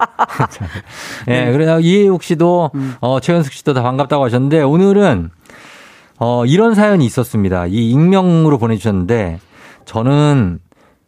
[1.28, 1.52] 예, 네.
[1.52, 2.94] 그래서 이혜욱 씨도 음.
[3.00, 5.30] 어, 최현숙 씨도 다 반갑다고 하셨는데 오늘은
[6.18, 7.66] 어, 이런 사연이 있었습니다.
[7.66, 9.38] 이 익명으로 보내주셨는데
[9.84, 10.58] 저는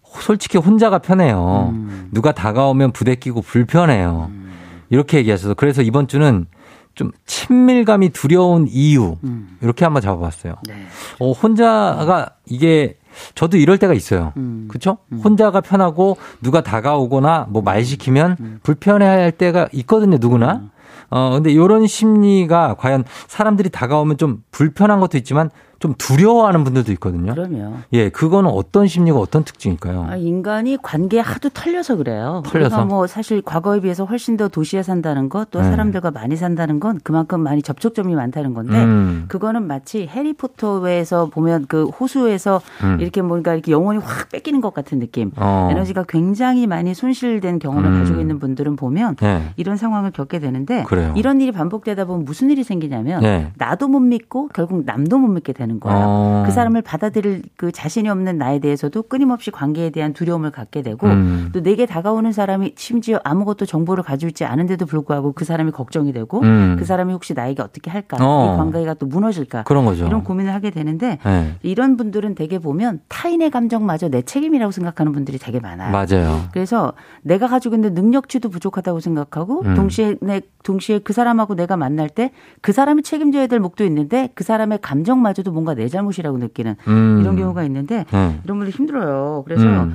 [0.05, 1.71] 솔직히 혼자가 편해요.
[1.73, 2.09] 음.
[2.13, 4.29] 누가 다가오면 부대끼고 불편해요.
[4.31, 4.51] 음.
[4.89, 6.47] 이렇게 얘기하셔서 그래서 이번 주는
[6.95, 9.57] 좀 친밀감이 두려운 이유 음.
[9.61, 10.55] 이렇게 한번 잡아봤어요.
[10.69, 10.75] 네.
[11.21, 12.97] 어, 혼자가 이게
[13.35, 14.33] 저도 이럴 때가 있어요.
[14.37, 14.67] 음.
[14.69, 14.99] 그렇죠?
[15.13, 15.21] 음.
[15.23, 18.61] 혼자가 편하고 누가 다가오거나 뭐 말 시키면 음.
[18.63, 20.63] 불편해할 때가 있거든요, 누구나.
[21.13, 21.17] 음.
[21.17, 25.51] 어 근데 이런 심리가 과연 사람들이 다가오면 좀 불편한 것도 있지만
[25.81, 27.33] 좀 두려워하는 분들도 있거든요.
[27.35, 27.73] 그럼요.
[27.95, 30.07] 예, 그거는 어떤 심리가 어떤 특징일까요?
[30.11, 32.43] 아, 인간이 관계에 하도 털려서 그래요.
[32.45, 35.71] 털려서 뭐 사실 과거에 비해서 훨씬 더 도시에 산다는 것, 또 네.
[35.71, 39.25] 사람들과 많이 산다는 건 그만큼 많이 접촉점이 많다는 건데 음.
[39.29, 42.99] 그거는 마치 해리포터에서 보면 그 호수에서 음.
[43.01, 45.33] 이렇게 뭔가 이렇게 영혼이 확 뺏기는 것 같은 느낌.
[45.37, 45.69] 어.
[45.71, 47.99] 에너지가 굉장히 많이 손실된 경험을 음.
[48.01, 49.55] 가지고 있는 분들은 보면 네.
[49.57, 51.15] 이런 상황을 겪게 되는데 그래요.
[51.17, 53.51] 이런 일이 반복되다 보면 무슨 일이 생기냐면 네.
[53.57, 55.99] 나도 못 믿고 결국 남도 못 믿게 되는 되는 거예요.
[56.07, 56.43] 어.
[56.45, 61.51] 그 사람을 받아들일 그 자신이 없는 나에 대해서도 끊임없이 관계에 대한 두려움을 갖게 되고 음.
[61.53, 66.41] 또 내게 다가오는 사람이 심지어 아무것도 정보를 가지고 있지 않은데도 불구하고 그 사람이 걱정이 되고
[66.41, 66.77] 음.
[66.79, 68.55] 그 사람이 혹시 나에게 어떻게 할까 어.
[68.55, 70.07] 이 관계가 또 무너질까 그런 거죠.
[70.07, 71.55] 이런 고민을 하게 되는데 네.
[71.63, 75.93] 이런 분들은 대개 보면 타인의 감정마저 내 책임이라고 생각하는 분들이 되게 많아요.
[75.93, 76.49] 맞아요.
[76.53, 76.93] 그래서
[77.23, 79.75] 내가 가지고 있는 능력치도 부족하다고 생각하고 음.
[79.75, 84.45] 동시에 내 동시에 그 사람하고 내가 만날 때 그 사람이 책임져야 될 목도 있는데 그
[84.45, 87.19] 사람의 감정마저도 뭔가 내 잘못이라고 느끼는 음.
[87.21, 88.41] 이런 경우가 있는데 음.
[88.45, 89.43] 이런 분들 힘들어요.
[89.45, 89.95] 그래서 음.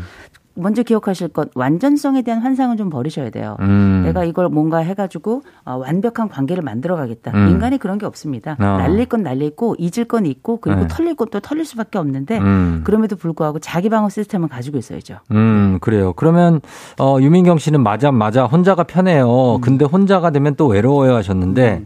[0.58, 3.58] 먼저 기억하실 것 완전성에 대한 환상은 좀 버리셔야 돼요.
[3.60, 4.04] 음.
[4.06, 7.32] 내가 이걸 뭔가 해가지고 어, 완벽한 관계를 만들어가겠다.
[7.34, 7.50] 음.
[7.50, 8.56] 인간이 그런 게 없습니다.
[8.60, 8.64] 어.
[8.78, 10.88] 날릴 건 날리고 잊을 건 있고 그리고 네.
[10.88, 12.82] 털릴 것도 털릴 수밖에 없는데 음.
[12.86, 15.18] 그럼에도 불구하고 자기 방어 시스템을 가지고 있어야죠.
[15.32, 16.14] 음 그래요.
[16.14, 16.62] 그러면
[17.00, 19.56] 어, 유민경 씨는 맞아 맞아 혼자가 편해요.
[19.56, 19.62] 음.
[19.62, 21.84] 근데 혼자가 되면 또 외로워요 하셨는데.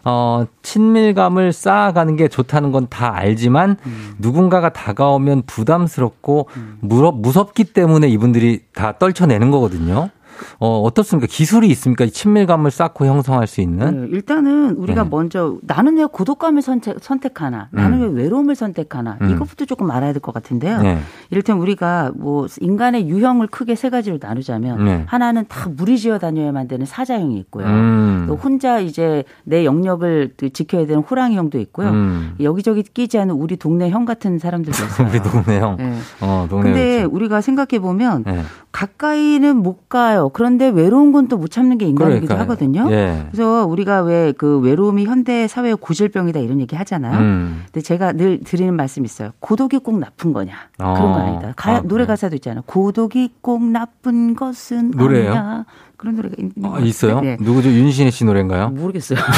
[0.00, 0.04] 음.
[0.04, 4.14] 어, 친밀감을 쌓아가는 게 좋다는 건 다 알지만 음.
[4.18, 6.78] 누군가가 다가오면 부담스럽고 음.
[6.80, 10.10] 무섭기 때문에 이분들이 다 떨쳐내는 거거든요.
[10.58, 11.26] 어, 어떻습니까?
[11.30, 12.06] 기술이 있습니까?
[12.06, 14.02] 친밀감을 쌓고 형성할 수 있는?
[14.02, 15.08] 네, 일단은 우리가 네.
[15.10, 17.68] 먼저 나는 왜 고독감을 선택, 선택하나?
[17.72, 18.14] 나는 음.
[18.14, 19.16] 왜 외로움을 선택하나?
[19.20, 19.30] 음.
[19.30, 20.82] 이것부터 조금 알아야 될 것 같은데요.
[20.82, 20.98] 네.
[21.30, 25.04] 이를테면 우리가 뭐 인간의 유형을 크게 세 가지로 나누자면 네.
[25.06, 27.66] 하나는 다 무리지어 다녀야만 되는 사자형이 있고요.
[27.66, 28.24] 음.
[28.28, 31.88] 또 혼자 이제 내 영역을 지켜야 되는 호랑이형도 있고요.
[31.88, 32.34] 음.
[32.40, 35.08] 여기저기 끼지 않은 우리 동네 형 같은 사람들도 있어요.
[35.08, 35.76] 우리 동네 형.
[35.76, 35.96] 네.
[36.20, 37.16] 어, 동네 근데 그렇죠.
[37.16, 38.42] 우리가 생각해 보면 네.
[38.72, 40.30] 가까이는 못 가요.
[40.32, 42.40] 그런데 외로운 건 또 못 참는 게 인간이기도 그러니까요.
[42.40, 42.86] 하거든요.
[42.90, 43.26] 예.
[43.30, 47.18] 그래서 우리가 왜 그 외로움이 현대 사회의 고질병이다 이런 얘기 하잖아요.
[47.18, 47.62] 음.
[47.66, 49.30] 근데 제가 늘 드리는 말씀 있어요.
[49.40, 50.52] 고독이 꼭 나쁜 거냐?
[50.78, 50.94] 어.
[50.94, 51.52] 그런 건 아니다.
[51.56, 52.62] 가, 아, 노래 가사도 있잖아요.
[52.66, 55.30] 고독이 꼭 나쁜 것은 노래예요?
[55.30, 55.64] 아니야.
[55.96, 57.20] 그런 노래가 있는 아, 있어요?
[57.20, 57.36] 네.
[57.40, 57.68] 누구죠?
[57.70, 58.70] 윤신혜 씨 노래인가요?
[58.70, 59.18] 모르겠어요.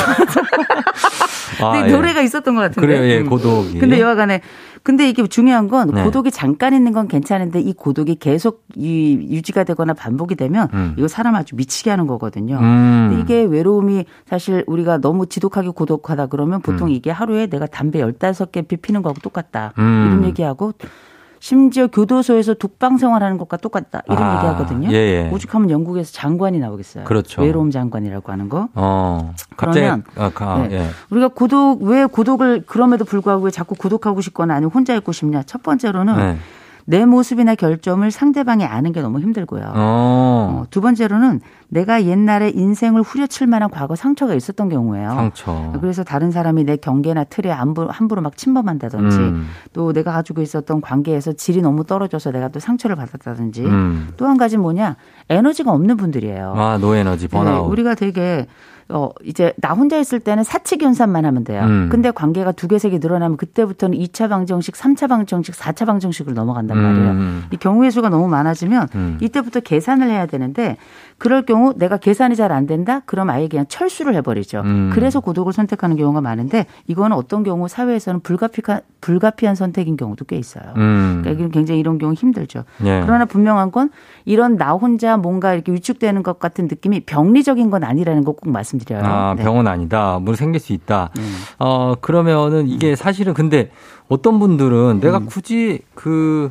[1.62, 1.92] 아, 네, 예.
[1.92, 2.80] 노래가 있었던 것 같은데.
[2.86, 3.28] 그래요, 예, 음.
[3.28, 3.78] 고독이.
[3.78, 4.40] 근데 여하간에
[4.82, 6.02] 근데 이게 중요한 건 네.
[6.04, 10.94] 고독이 잠깐 있는 건 괜찮은데 이 고독이 계속 유지가 되거나 반복이 되면 음.
[10.98, 12.58] 이거 사람 아주 미치게 하는 거거든요.
[12.58, 13.08] 음.
[13.10, 16.92] 근데 이게 외로움이 사실 우리가 너무 지독하게 고독하다 그러면 보통 음.
[16.92, 19.72] 이게 하루에 내가 담배 15개 피피는 거하고 똑같다.
[19.78, 20.04] 음.
[20.06, 20.72] 이런 얘기하고
[21.42, 24.92] 심지어 교도소에서 독방 생활하는 것과 똑같다 이런 아, 얘기하거든요.
[24.92, 25.30] 예, 예.
[25.32, 27.02] 오죽하면 영국에서 장관이 나오겠어요.
[27.02, 27.42] 그렇죠.
[27.42, 28.68] 외로움 장관이라고 하는 거.
[28.74, 30.76] 어, 그러면 아, 가, 네.
[30.76, 30.86] 예.
[31.10, 35.42] 우리가 고독 왜 고독을 그럼에도 불구하고 왜 자꾸 고독하고 싶거나 아니면 혼자 있고 싶냐?
[35.42, 36.36] 첫 번째로는 네.
[36.84, 39.72] 내 모습이나 결점을 상대방이 아는 게 너무 힘들고요.
[39.74, 40.62] 어.
[40.62, 45.08] 어, 두 번째로는 내가 옛날에 인생을 후려칠 만한 과거 상처가 있었던 경우예요.
[45.10, 45.72] 상처.
[45.80, 49.46] 그래서 다른 사람이 내 경계나 틀에 함부로, 함부로 막 침범한다든지 음.
[49.72, 54.08] 또 내가 가지고 있었던 관계에서 질이 너무 떨어져서 내가 또 상처를 받았다든지 음.
[54.16, 54.96] 또한 가지 뭐냐
[55.30, 56.54] 에너지가 없는 분들이에요.
[56.56, 57.64] 아 노에너지 번아웃.
[57.64, 58.46] 네, 우리가 되게
[58.88, 61.62] 어, 이제 나 혼자 있을 때는 사측 연산만 하면 돼요.
[61.64, 61.88] 음.
[61.90, 66.76] 근데 관계가 두 개, 세 개 늘어나면 그때부터는 2차 방정식, 3차 방정식, 4차 방정식으로 넘어간단
[66.76, 67.10] 말이에요.
[67.12, 67.44] 음.
[67.50, 69.18] 이 경우의 수가 너무 많아지면 음.
[69.20, 70.76] 이때부터 계산을 해야 되는데
[71.22, 73.00] 그럴 경우 내가 계산이 잘 안 된다?
[73.06, 74.62] 그럼 아예 그냥 철수를 해버리죠.
[74.62, 74.90] 음.
[74.92, 80.64] 그래서 고독을 선택하는 경우가 많은데 이거는 어떤 경우 사회에서는 불가피한, 불가피한 선택인 경우도 꽤 있어요.
[80.76, 81.20] 음.
[81.22, 82.64] 그러니까 굉장히 이런 경우 힘들죠.
[82.84, 83.02] 예.
[83.06, 83.90] 그러나 분명한 건
[84.24, 89.02] 이런 나 혼자 뭔가 이렇게 위축되는 것 같은 느낌이 병리적인 건 아니라는 거 꼭 말씀드려요.
[89.04, 89.44] 아, 네.
[89.44, 90.18] 병은 아니다.
[90.18, 91.10] 물 생길 수 있다.
[91.18, 91.34] 음.
[91.60, 93.70] 어, 그러면은 이게 사실은 근데
[94.08, 95.26] 어떤 분들은 내가 음.
[95.26, 96.50] 굳이 그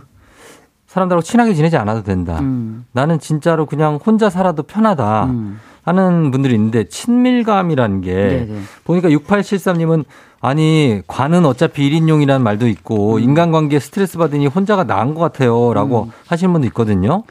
[0.91, 2.39] 사람들하고 친하게 지내지 않아도 된다.
[2.41, 2.85] 음.
[2.91, 5.25] 나는 진짜로 그냥 혼자 살아도 편하다.
[5.25, 5.59] 음.
[5.83, 8.59] 하는 분들이 있는데 친밀감이라는 게 네네.
[8.83, 10.05] 보니까 6873님은
[10.39, 13.19] 아니 관은 어차피 1인용이라는 말도 있고 음.
[13.19, 16.11] 인간관계 스트레스 받으니 혼자가 나은 것 같아요 라고 음.
[16.27, 17.23] 하시는 분도 있거든요.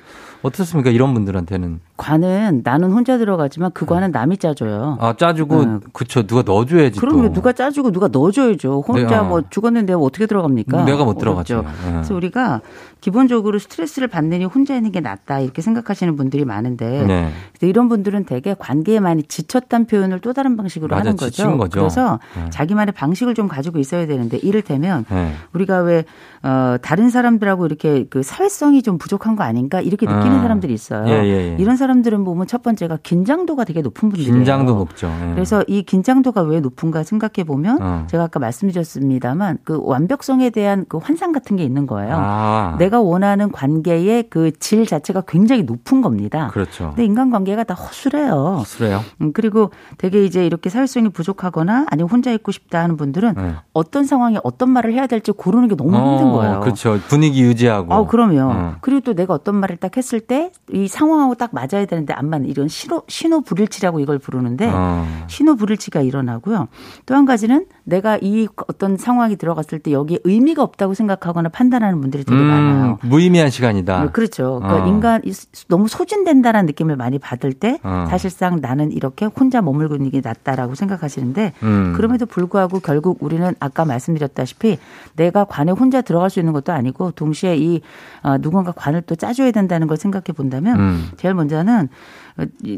[0.42, 0.90] 어떻습니까?
[0.90, 1.80] 이런 분들한테는.
[2.00, 4.96] 관은 나는 혼자 들어가지만 그 관은 남이 짜줘요.
[5.00, 5.78] 아 짜주고 네.
[5.92, 6.98] 그쵸 누가 넣어줘야지.
[6.98, 8.80] 그럼 누가 짜주고 누가 넣어줘야죠.
[8.80, 9.28] 혼자 네.
[9.28, 10.84] 뭐 죽었는데 어떻게 들어갑니까?
[10.86, 11.60] 내가 못 들어갔죠.
[11.60, 11.92] 네.
[11.92, 12.62] 그래서 우리가
[13.02, 17.30] 기본적으로 스트레스를 받느니 혼자 있는 게 낫다 이렇게 생각하시는 분들이 많은데 네.
[17.60, 21.58] 이런 분들은 대개 관계에 많이 지쳤다는 표현을 또 다른 방식으로 맞아, 하는 거죠.
[21.58, 21.80] 거죠.
[21.80, 22.48] 그래서 네.
[22.48, 25.32] 자기만의 방식을 좀 가지고 있어야 되는데 이를테면 네.
[25.52, 26.04] 우리가 왜
[26.42, 30.42] 어, 다른 사람들하고 이렇게 그 사회성이 좀 부족한 거 아닌가 이렇게 느끼는 아.
[30.42, 31.06] 사람들이 있어요.
[31.08, 31.56] 예, 예, 예.
[31.58, 34.32] 이런 사람 들은 보면 첫 번째가 긴장도가 되게 높은 분들이에요.
[34.34, 35.08] 긴장도 높죠.
[35.08, 35.34] 예.
[35.34, 38.06] 그래서 이 긴장도가 왜 높은가 생각해 보면 어.
[38.08, 42.14] 제가 아까 말씀드렸습니다만 그 완벽성에 대한 그 환상 같은 게 있는 거예요.
[42.18, 42.76] 아.
[42.78, 46.48] 내가 원하는 관계의 그 질 자체가 굉장히 높은 겁니다.
[46.52, 46.88] 그렇죠.
[46.90, 48.56] 근데 인간 관계가 다 허술해요.
[48.60, 49.00] 허술해요.
[49.22, 53.54] 음, 그리고 되게 이제 이렇게 사회성이 부족하거나 아니면 혼자 있고 싶다 하는 분들은 네.
[53.72, 56.60] 어떤 상황에 어떤 말을 해야 될지 고르는 게 너무 어, 힘든 거예요.
[56.60, 56.98] 그렇죠.
[57.08, 57.92] 분위기 유지하고.
[57.92, 58.40] 어, 그럼요.
[58.52, 58.74] 어.
[58.80, 62.48] 그리고 또 내가 어떤 말을 딱 했을 때 이 상황하고 딱 맞아야 되는데 안 맞는
[62.48, 65.24] 이런 신호 신호 불일치라고 이걸 부르는데 어.
[65.28, 66.68] 신호 불일치가 일어나고요.
[67.06, 72.24] 또 한 가지는 내가 이 어떤 상황이 들어갔을 때 여기에 의미가 없다고 생각하거나 판단하는 분들이
[72.24, 72.98] 되게 음, 많아요.
[73.02, 74.04] 무의미한 시간이다.
[74.04, 74.60] 네, 그렇죠.
[74.62, 74.88] 그러니까 어.
[74.88, 75.22] 인간
[75.68, 78.06] 너무 소진된다라는 느낌을 많이 받을 때 어.
[78.08, 81.92] 사실상 나는 이렇게 혼자 머물고 있는 게 낫다라고 생각하시는데 음.
[81.96, 84.78] 그럼에도 불구하고 결국 우리는 아까 말씀드렸다시피
[85.16, 87.80] 내가 관에 혼자 들어갈 수 있는 것도 아니고 동시에 이
[88.22, 91.08] 어, 누군가 관을 또 짜줘야 된다는 걸 생각해 본다면 음.
[91.16, 91.88] 제일 먼저는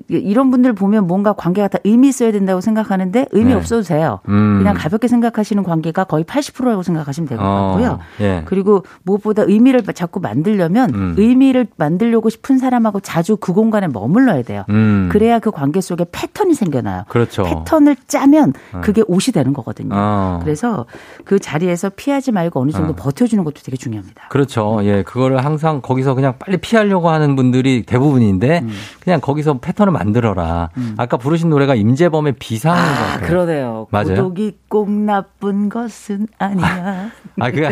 [0.09, 3.55] 이런 분들 보면 뭔가 관계가 다 의미 있어야 된다고 생각하는데 의미 네.
[3.55, 4.21] 없어도 돼요.
[4.29, 4.59] 음.
[4.59, 7.51] 그냥 가볍게 생각하시는 관계가 거의 80%라고 생각하시면 될것 어.
[7.51, 7.99] 같고요.
[8.21, 8.43] 예.
[8.47, 11.15] 그리고 무엇보다 의미를 자꾸 만들려면 음.
[11.17, 14.65] 의미를 만들려고 싶은 사람하고 자주 그 공간에 머물러야 돼요.
[14.71, 15.09] 음.
[15.11, 17.05] 그래야 그 관계 속에 패턴이 생겨나요.
[17.09, 17.43] 그렇죠.
[17.45, 18.81] 패턴을 짜면 어.
[18.83, 19.91] 그게 옷이 되는 거거든요.
[19.93, 20.41] 어.
[20.43, 20.87] 그래서
[21.25, 22.97] 그 자리에서 피하지 말고 어느 정도 어.
[22.97, 24.29] 버텨주는 것도 되게 중요합니다.
[24.29, 24.81] 그렇죠.
[24.83, 28.71] 예, 그거를 항상 거기서 그냥 빨리 피하려고 하는 분들이 대부분인데 음.
[29.01, 30.71] 그냥 거기 서좀 패턴을 만들어라.
[30.77, 30.95] 음.
[30.97, 33.29] 아까 부르신 노래가 임재범의 비상인 아, 것 같아요.
[33.29, 33.87] 그러네요.
[33.91, 34.09] 맞아요.
[34.09, 37.11] 고독이 꼭 나쁜 것은 아니야.
[37.41, 37.71] 아, 그게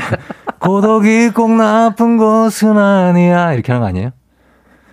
[0.60, 3.52] 고독이 꼭 나쁜 것은 아니야.
[3.54, 4.10] 이렇게 하는 거 아니에요?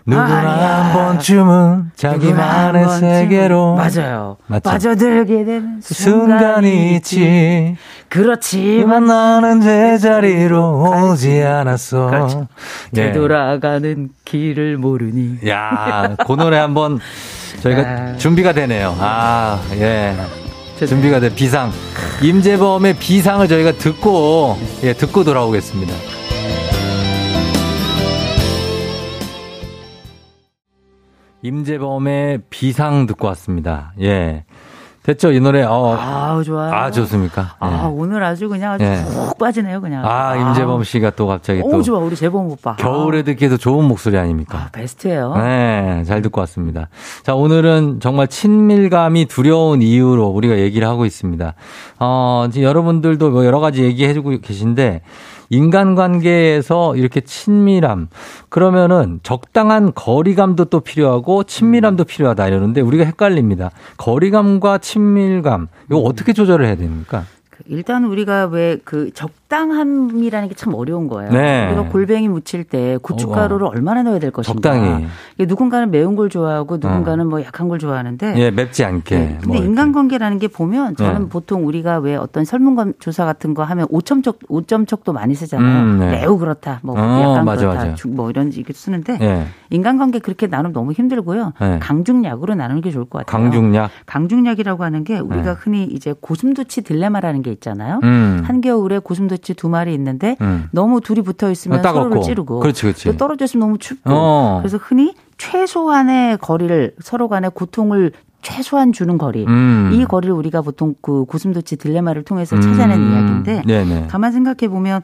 [0.08, 4.38] 누구나 아, 한 번쯤은 자기만의 한 세계로 맞아요.
[4.48, 4.70] 맞죠?
[4.70, 7.76] 빠져들게 되는 순간이 있지.
[8.08, 12.08] 그렇지만 나는 제자리로 오지 않았어.
[12.08, 12.48] 그렇죠.
[12.96, 13.12] 예.
[13.12, 15.40] 되돌아가는 길을 모르니.
[15.50, 17.00] 야, 그 노래 한번
[17.62, 18.16] 저희가 아.
[18.18, 18.96] 준비가 되네요.
[19.00, 20.16] 아, 예.
[20.86, 21.36] 준비가 돼.
[21.36, 21.70] 비상.
[22.22, 25.94] 임재범의 비상을 저희가 듣고, 예, 듣고 돌아오겠습니다.
[31.42, 33.94] 임재범의 비상 듣고 왔습니다.
[34.02, 34.44] 예.
[35.04, 35.64] 됐죠, 이 노래.
[35.64, 35.96] 어.
[35.98, 36.70] 아, 좋아요.
[36.74, 37.56] 아, 좋습니까?
[37.60, 37.88] 아, 예.
[37.88, 39.02] 오늘 아주 그냥 아주 예.
[39.06, 40.06] 푹 빠지네요, 그냥.
[40.06, 41.82] 아, 임재범 씨가 또 갑자기 오, 또.
[41.82, 42.76] 좋아, 우리 재범 오빠.
[42.76, 44.58] 겨울에 듣기에도 좋은 목소리 아닙니까?
[44.58, 45.34] 아, 베스트예요.
[45.38, 46.90] 네, 잘 듣고 왔습니다.
[47.24, 51.54] 자, 오늘은 정말 친밀감이 두려운 이유로 우리가 얘기를 하고 있습니다.
[52.00, 55.04] 어, 지금 여러분들도 뭐 여러 가지 얘기해주고 계신데,
[55.50, 58.10] 인간관계에서 이렇게 친밀함
[58.50, 63.72] 그러면은 적당한 거리감도 또 필요하고 친밀함도 필요하다 이러는데 우리가 헷갈립니다.
[63.98, 67.26] 거리감과 친밀감 이거 어떻게 조절을 해야 됩니까?
[67.66, 71.32] 일단 우리가 왜 그 적당함이라는 게 참 어려운 거예요.
[71.32, 71.68] 네.
[71.68, 73.70] 우리가 골뱅이 무칠 때 고춧가루를 어.
[73.70, 74.54] 얼마나 넣어야 될 것인가.
[74.74, 75.06] 적당히.
[75.40, 77.28] 누군가는 매운 걸 좋아하고 누군가는 어.
[77.30, 78.34] 뭐 약한 걸 좋아하는데.
[78.38, 79.18] 예, 맵지 않게.
[79.18, 79.28] 네.
[79.42, 81.30] 근데 뭐 인간관계라는 게 보면 저는 네.
[81.30, 85.84] 보통 우리가 왜 어떤 설문관 조사 같은 거 하면 5점척 5점척도 많이 쓰잖아요.
[85.84, 86.12] 음, 네.
[86.22, 86.80] 매우 그렇다.
[86.84, 87.86] 뭐 어, 약간 맞아, 그렇다.
[87.86, 88.08] 맞아.
[88.10, 89.46] 뭐 이런 얘기 쓰는데 네.
[89.70, 91.54] 인간관계 그렇게 나누면 너무 힘들고요.
[91.60, 91.80] 네.
[91.80, 93.42] 강중약으로 나누는 게 좋을 것 같아요.
[93.44, 93.92] 강중약.
[94.06, 98.00] 강중약이라고 하는 게 우리가 흔히 이제 고슴도치 딜레마라는 게 있잖아요.
[98.04, 98.42] 음.
[98.44, 100.68] 한겨울에 고슴도치 두 마리 있는데 음.
[100.72, 103.06] 너무 둘이 붙어 있으면 아, 서로를 찌르고 그렇지, 그렇지.
[103.06, 104.60] 또 떨어져 있으면 너무 춥고 어.
[104.62, 109.46] 그래서 흔히 최소한의 거리를 서로 간의 고통을 최소한 주는 거리.
[109.46, 109.92] 음.
[109.94, 113.12] 이 거리를 우리가 보통 그 고슴도치 딜레마를 통해서 찾아낸 음.
[113.12, 114.08] 이야기인데 네네.
[114.08, 115.02] 가만 생각해 보면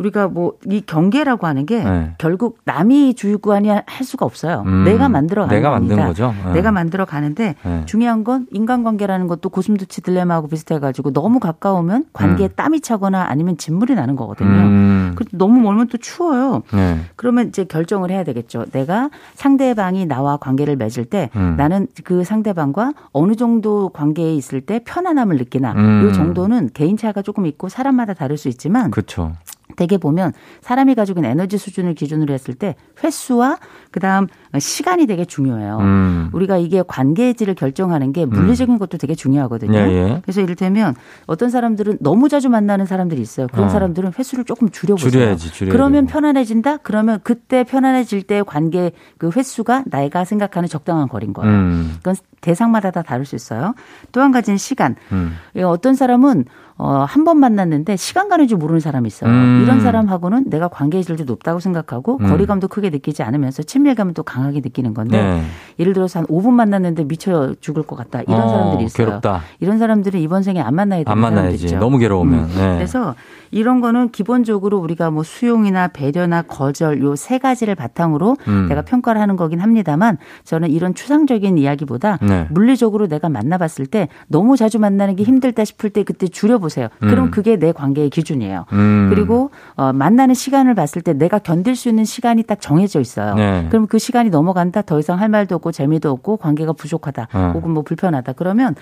[0.00, 2.14] 우리가 뭐 이 경계라고 하는 게 네.
[2.18, 4.62] 결국 남이 주관이 할 수가 없어요.
[4.66, 5.96] 음, 내가 만들어 가는 내가 겁니다.
[5.96, 6.34] 만든 거죠.
[6.46, 6.52] 네.
[6.54, 7.82] 내가 만들어 가는데 네.
[7.86, 12.52] 중요한 건 인간관계라는 것도 고슴도치 딜레마하고 비슷해가지고 너무 가까우면 관계에 음.
[12.54, 14.48] 땀이 차거나 아니면 진물이 나는 거거든요.
[14.50, 15.12] 음.
[15.16, 16.62] 그래도 너무 멀면 또 추워요.
[16.72, 17.00] 네.
[17.16, 18.66] 그러면 이제 결정을 해야 되겠죠.
[18.72, 21.54] 내가 상대방이 나와 관계를 맺을 때 음.
[21.56, 26.12] 나는 그 상대방과 어느 정도 관계에 있을 때 편안함을 느끼나 이 음.
[26.12, 29.32] 정도는 개인차가 조금 있고 사람마다 다를 수 있지만 그렇죠.
[29.80, 33.58] 대개 보면 사람이 가지고 있는 에너지 수준을 기준으로 했을 때 횟수와
[33.90, 34.26] 그다음
[34.58, 35.78] 시간이 되게 중요해요.
[35.78, 36.28] 음.
[36.32, 38.78] 우리가 이게 관계의 질을 결정하는 게 물리적인 음.
[38.78, 39.78] 것도 되게 중요하거든요.
[39.78, 40.18] 예, 예.
[40.22, 40.94] 그래서 이를테면
[41.26, 43.46] 어떤 사람들은 너무 자주 만나는 사람들이 있어요.
[43.52, 43.68] 그런 어.
[43.68, 45.10] 사람들은 횟수를 조금 줄여보세요.
[45.10, 46.78] 줄여야지, 줄여야 그러면 편안해진다?
[46.78, 51.52] 그러면 그때 편안해질 때 관계 그 횟수가 내가 생각하는 적당한 거리인 거예요.
[51.52, 51.92] 음.
[51.98, 53.74] 그건 대상마다 다 다를 수 있어요.
[54.12, 54.96] 또 한 가지는 시간.
[55.12, 55.36] 음.
[55.62, 56.44] 어떤 사람은
[56.76, 59.30] 어, 한 번 만났는데 시간 가는 줄 모르는 사람이 있어요.
[59.30, 59.60] 음.
[59.62, 62.28] 이런 사람하고는 내가 관계의 질도 높다고 생각하고 음.
[62.30, 65.42] 거리감도 크게 느끼지 않으면서 친밀감을 또강 하게 느끼는 건데 네.
[65.78, 68.22] 예를 들어서 한 5분 만났는데 미쳐 죽을 것 같다.
[68.22, 69.06] 이런 어, 사람들이 있어요.
[69.06, 69.42] 괴롭다.
[69.60, 71.76] 이런 사람들은 이번 생에 안 만나야 되는 안 만나야지.
[71.76, 72.38] 너무 괴로우면.
[72.38, 72.46] 음.
[72.56, 72.74] 네.
[72.76, 73.14] 그래서
[73.50, 78.66] 이런 거는 기본적으로 우리가 뭐 수용이나 배려나 거절 요 세 가지를 바탕으로 음.
[78.68, 82.46] 내가 평가를 하는 거긴 합니다만 저는 이런 추상적인 이야기보다 네.
[82.50, 86.88] 물리적으로 내가 만나봤을 때 너무 자주 만나는 게 힘들다 싶을 때 그때 줄여보세요.
[86.98, 87.30] 그럼 음.
[87.30, 88.64] 그게 내 관계의 기준이에요.
[88.72, 89.08] 음.
[89.10, 93.34] 그리고 어, 만나는 시간을 봤을 때 내가 견딜 수 있는 시간이 딱 정해져 있어요.
[93.34, 93.66] 네.
[93.68, 97.50] 그럼 그 시간이 넘어간다 더 이상 할 말도 없고 재미도 없고 관계가 부족하다 어.
[97.54, 98.74] 혹은 뭐 불편하다 그러면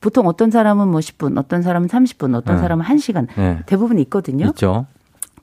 [0.00, 2.60] 보통 어떤 사람은 뭐 10분, 어떤 사람은 30분, 어떤 네.
[2.60, 3.60] 사람은 1시간 네.
[3.64, 4.13] 대부분 있거든요.
[4.50, 4.86] 있죠.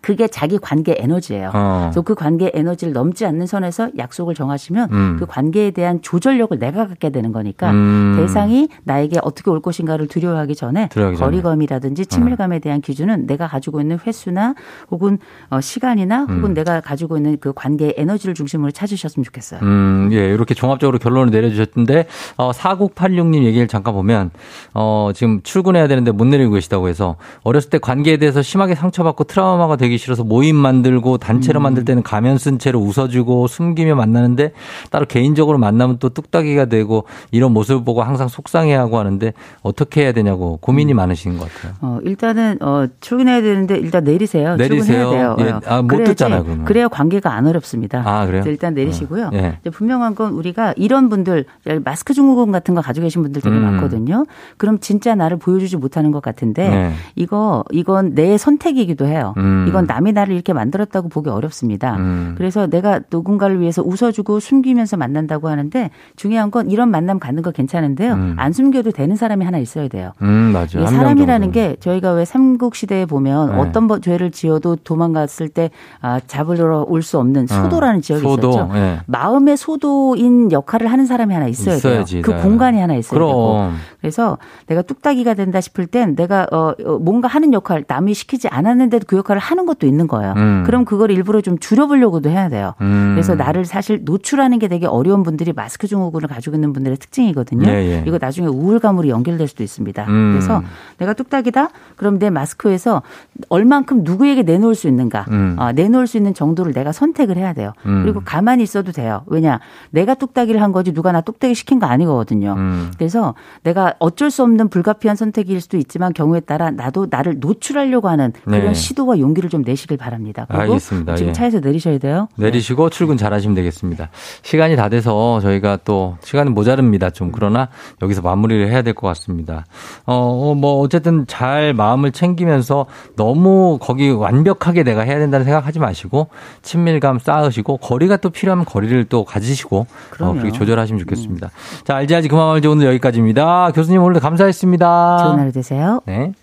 [0.01, 1.51] 그게 자기 관계 에너지예요.
[1.53, 1.89] 어.
[1.91, 5.15] 그래서 그 관계 에너지를 넘지 않는 선에서 약속을 정하시면 음.
[5.19, 8.15] 그 관계에 대한 조절력을 내가 갖게 되는 거니까 음.
[8.17, 14.55] 대상이 나에게 어떻게 올 것인가를 두려워하기 전에 거리감이라든지 친밀감에 대한 기준은 내가 가지고 있는 횟수나
[14.89, 16.53] 혹은 어, 시간이나 혹은 음.
[16.53, 19.59] 내가 가지고 있는 그 관계의 에너지를 중심으로 찾으셨으면 좋겠어요.
[19.61, 24.31] 음, 예, 이렇게 종합적으로 결론을 내려주셨는데 어, 4986님 얘기를 잠깐 보면
[24.73, 29.75] 어, 지금 출근해야 되는데 못 내리고 계시다고 해서 어렸을 때 관계에 대해서 심하게 상처받고 트라우마가
[29.75, 31.63] 되기 되기 싫어서 모임 만들고 단체로 음.
[31.63, 34.53] 만들 때는 가면 쓴 채로 웃어주고 숨기며 만나는데
[34.89, 40.57] 따로 개인적으로 만나면 또 뚝딱이가 되고 이런 모습을 보고 항상 속상해하고 하는데 어떻게 해야 되냐고
[40.61, 40.95] 고민이 음.
[40.95, 41.73] 많으신 것 같아요.
[41.81, 44.55] 어, 일단은 어, 출근해야 되는데 일단 내리세요.
[44.55, 45.11] 내리세요.
[45.11, 45.35] 돼요.
[45.39, 45.53] 예.
[45.65, 46.43] 아, 못 듣잖아요.
[46.43, 46.65] 그러면.
[46.65, 48.01] 그래야 관계가 안 어렵습니다.
[48.05, 48.43] 아, 그래요?
[48.45, 49.25] 일단 내리시고요.
[49.25, 49.31] 어.
[49.33, 49.59] 예.
[49.69, 51.45] 분명한 건 우리가 이런 분들
[51.83, 53.61] 마스크 증후군 같은 거 가지고 계신 분들 되게 음.
[53.63, 54.25] 많거든요.
[54.57, 56.93] 그럼 진짜 나를 보여주지 못하는 것 같은데 네.
[57.15, 59.33] 이거 이건 내 선택이기도 해요.
[59.37, 59.65] 음.
[59.67, 61.95] 이건 남이 나를 이렇게 만들었다고 보기 어렵습니다.
[61.97, 62.35] 음.
[62.37, 68.13] 그래서 내가 누군가를 위해서 웃어주고 숨기면서 만난다고 하는데 중요한 건 이런 만남 갖는 거 괜찮은데요.
[68.13, 68.35] 음.
[68.37, 70.11] 안 숨겨도 되는 사람이 하나 있어야 돼요.
[70.21, 70.87] 음, 맞아요.
[70.87, 73.57] 사람이라는 게 저희가 왜 삼국 시대에 보면 네.
[73.59, 75.69] 어떤 죄를 지어도 도망갔을 때
[76.01, 77.47] 아, 잡으러 올 수 없는 어.
[77.47, 78.49] 소도라는 지역이 소도.
[78.49, 78.69] 있었죠.
[78.73, 78.99] 네.
[79.07, 82.21] 마음의 소도인 역할을 하는 사람이 하나 있어야 있어야지, 돼요.
[82.23, 82.41] 그 네.
[82.41, 83.29] 공간이 하나 있어야 그럼.
[83.29, 83.69] 되고.
[83.99, 89.05] 그래서 내가 뚝딱이가 된다 싶을 땐 내가 어, 어 뭔가 하는 역할 남이 시키지 않았는데도
[89.07, 90.33] 그 역할을 하는 것도 있는 거예요.
[90.37, 90.63] 음.
[90.65, 92.73] 그럼 그걸 일부러 좀 줄여보려고도 해야 돼요.
[92.81, 93.11] 음.
[93.13, 97.67] 그래서 나를 사실 노출하는 게 되게 어려운 분들이 마스크 증후군을 가지고 있는 분들의 특징이거든요.
[97.69, 98.03] 예, 예.
[98.05, 100.05] 이거 나중에 우울감으로 연결될 수도 있습니다.
[100.07, 100.31] 음.
[100.33, 100.61] 그래서
[100.97, 101.69] 내가 뚝딱이다?
[101.95, 103.01] 그럼 내 마스크에서
[103.49, 105.25] 얼만큼 누구에게 내놓을 수 있는가?
[105.29, 105.55] 음.
[105.57, 107.73] 아, 내놓을 수 있는 정도를 내가 선택을 해야 돼요.
[107.85, 108.01] 음.
[108.03, 109.23] 그리고 가만히 있어도 돼요.
[109.27, 109.59] 왜냐?
[109.89, 112.55] 내가 뚝딱이를 한 거지 누가 나 뚝딱이 시킨 거 아니거든요.
[112.57, 112.91] 음.
[112.97, 118.33] 그래서 내가 어쩔 수 없는 불가피한 선택일 수도 있지만 경우에 따라 나도 나를 노출하려고 하는
[118.43, 118.73] 그런 네.
[118.73, 120.45] 시도와 용기를 좀 내시길 바랍니다.
[120.49, 121.15] 알겠습니다.
[121.15, 121.33] 지금 예.
[121.33, 122.27] 차에서 내리셔야 돼요.
[122.35, 122.95] 내리시고 네.
[122.95, 124.09] 출근 잘 하시면 되겠습니다.
[124.43, 127.09] 시간이 다 돼서 저희가 또 시간은 모자릅니다.
[127.09, 127.69] 좀 그러나
[128.01, 129.65] 여기서 마무리를 해야 될 것 같습니다.
[130.05, 130.15] 어,
[130.51, 132.85] 어, 뭐 어쨌든 잘 마음을 챙기면서
[133.15, 136.27] 너무 거기 완벽하게 내가 해야 된다는 생각하지 마시고
[136.61, 139.87] 친밀감 쌓으시고 거리가 또 필요하면 거리를 또 가지시고
[140.19, 141.47] 어, 그렇게 조절하시면 좋겠습니다.
[141.47, 141.85] 음.
[141.85, 143.71] 자, 알지 알지 그만 말지 오늘 여기까지입니다.
[143.73, 145.17] 교수님 오늘 감사했습니다.
[145.23, 146.01] 좋은 하루 되세요.
[146.05, 146.33] 네.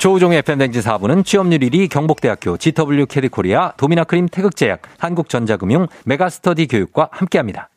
[0.00, 7.68] 조우종의 FM대행진 4부는 취업률 1위 경복대학교 GW 캐리코리아 도미나크림 태극제약 한국전자금융 메가스터디 교육과 함께합니다.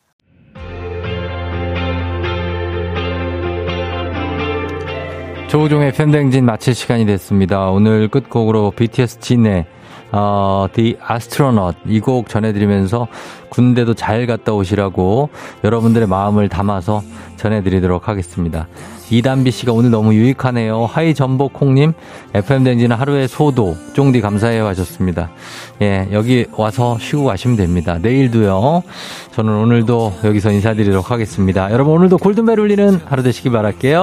[5.48, 7.68] 조우종의 FM대행진 마칠 시간이 됐습니다.
[7.68, 9.66] 오늘 끝곡으로 BTS 진의
[10.16, 13.08] 어, The Astronaut 이 곡 전해드리면서
[13.48, 15.30] 군대도 잘 갔다 오시라고
[15.64, 17.02] 여러분들의 마음을 담아서
[17.36, 18.68] 전해드리도록 하겠습니다.
[19.10, 20.86] 이단비 씨가 오늘 너무 유익하네요.
[20.86, 21.92] 하이 전복 콩님,
[22.32, 25.30] FM대행진은 하루의 소도, 쫑디 감사해요 하셨습니다.
[25.82, 27.98] 예, 여기 와서 쉬고 가시면 됩니다.
[28.00, 28.82] 내일도요.
[29.32, 31.70] 저는 오늘도 여기서 인사드리도록 하겠습니다.
[31.70, 34.02] 여러분 오늘도 골든벨 울리는 하루 되시길 바랄게요.